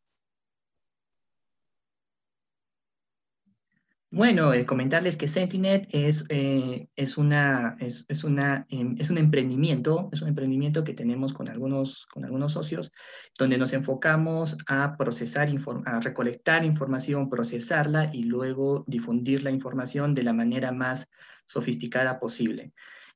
[4.16, 9.18] Bueno, eh, comentarles que Sentinet es, eh, es, una, es, es, una, em, es un
[9.18, 12.92] emprendimiento, es un emprendimiento que tenemos con algunos, con algunos socios,
[13.38, 15.50] donde nos enfocamos a procesar,
[15.84, 21.06] a recolectar información, procesarla y luego difundir la información de la manera más
[21.44, 22.72] sofisticada posible.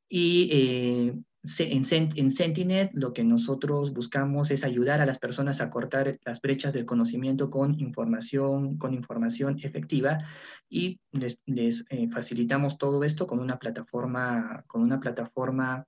[0.07, 6.41] Y en, Sentinet lo que nosotros buscamos es ayudar a las personas a cortar las
[6.43, 10.19] brechas del conocimiento con información, con información efectiva
[10.69, 11.39] y les,
[11.89, 15.87] eh, facilitamos todo esto con una plataforma, con una plataforma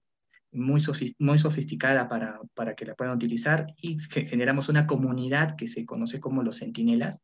[0.52, 6.20] muy sofisticada para, para que la puedan utilizar y generamos una comunidad que se conoce
[6.20, 7.20] como los centinelas.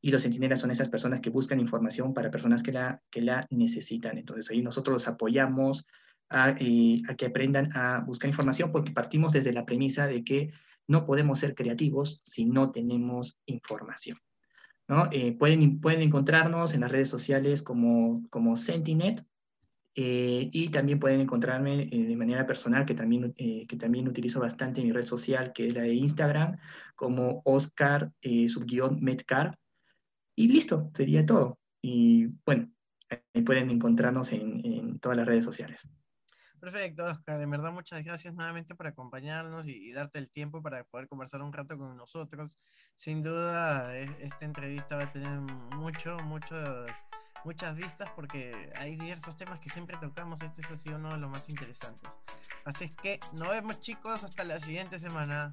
[0.00, 3.46] Y los centinelas son esas personas que buscan información para personas que la, que la
[3.50, 4.18] necesitan.
[4.18, 5.86] Entonces ahí nosotros los apoyamos,
[6.34, 10.52] a, que aprendan a buscar información porque partimos desde la premisa de que
[10.88, 14.18] no podemos ser creativos si no tenemos información.
[14.88, 15.08] ¿no?
[15.12, 19.24] Eh, pueden, pueden encontrarnos en las redes sociales como, como Sentinet
[19.94, 24.80] eh, y también pueden encontrarme eh, de manera personal, que también, que también utilizo bastante
[24.80, 26.58] en mi red social, que es la de Instagram,
[26.96, 28.10] como Oscar
[28.48, 29.56] subguión Metcar.
[30.36, 31.60] Y listo, sería todo.
[31.80, 32.70] Y bueno,
[33.46, 35.88] pueden encontrarnos en, en todas las redes sociales.
[36.64, 37.42] Perfecto, Oscar.
[37.42, 41.52] En verdad, muchas gracias nuevamente por acompañarnos y, darte el tiempo para poder conversar un
[41.52, 42.58] rato con nosotros.
[42.94, 45.40] Sin duda, esta entrevista va a tener
[45.76, 46.90] mucho, muchos,
[47.44, 50.40] muchas vistas porque hay diversos temas que siempre tocamos.
[50.40, 52.10] Este es así uno de los más interesantes.
[52.64, 54.24] Así es que nos vemos, chicos.
[54.24, 55.52] Hasta la siguiente semana.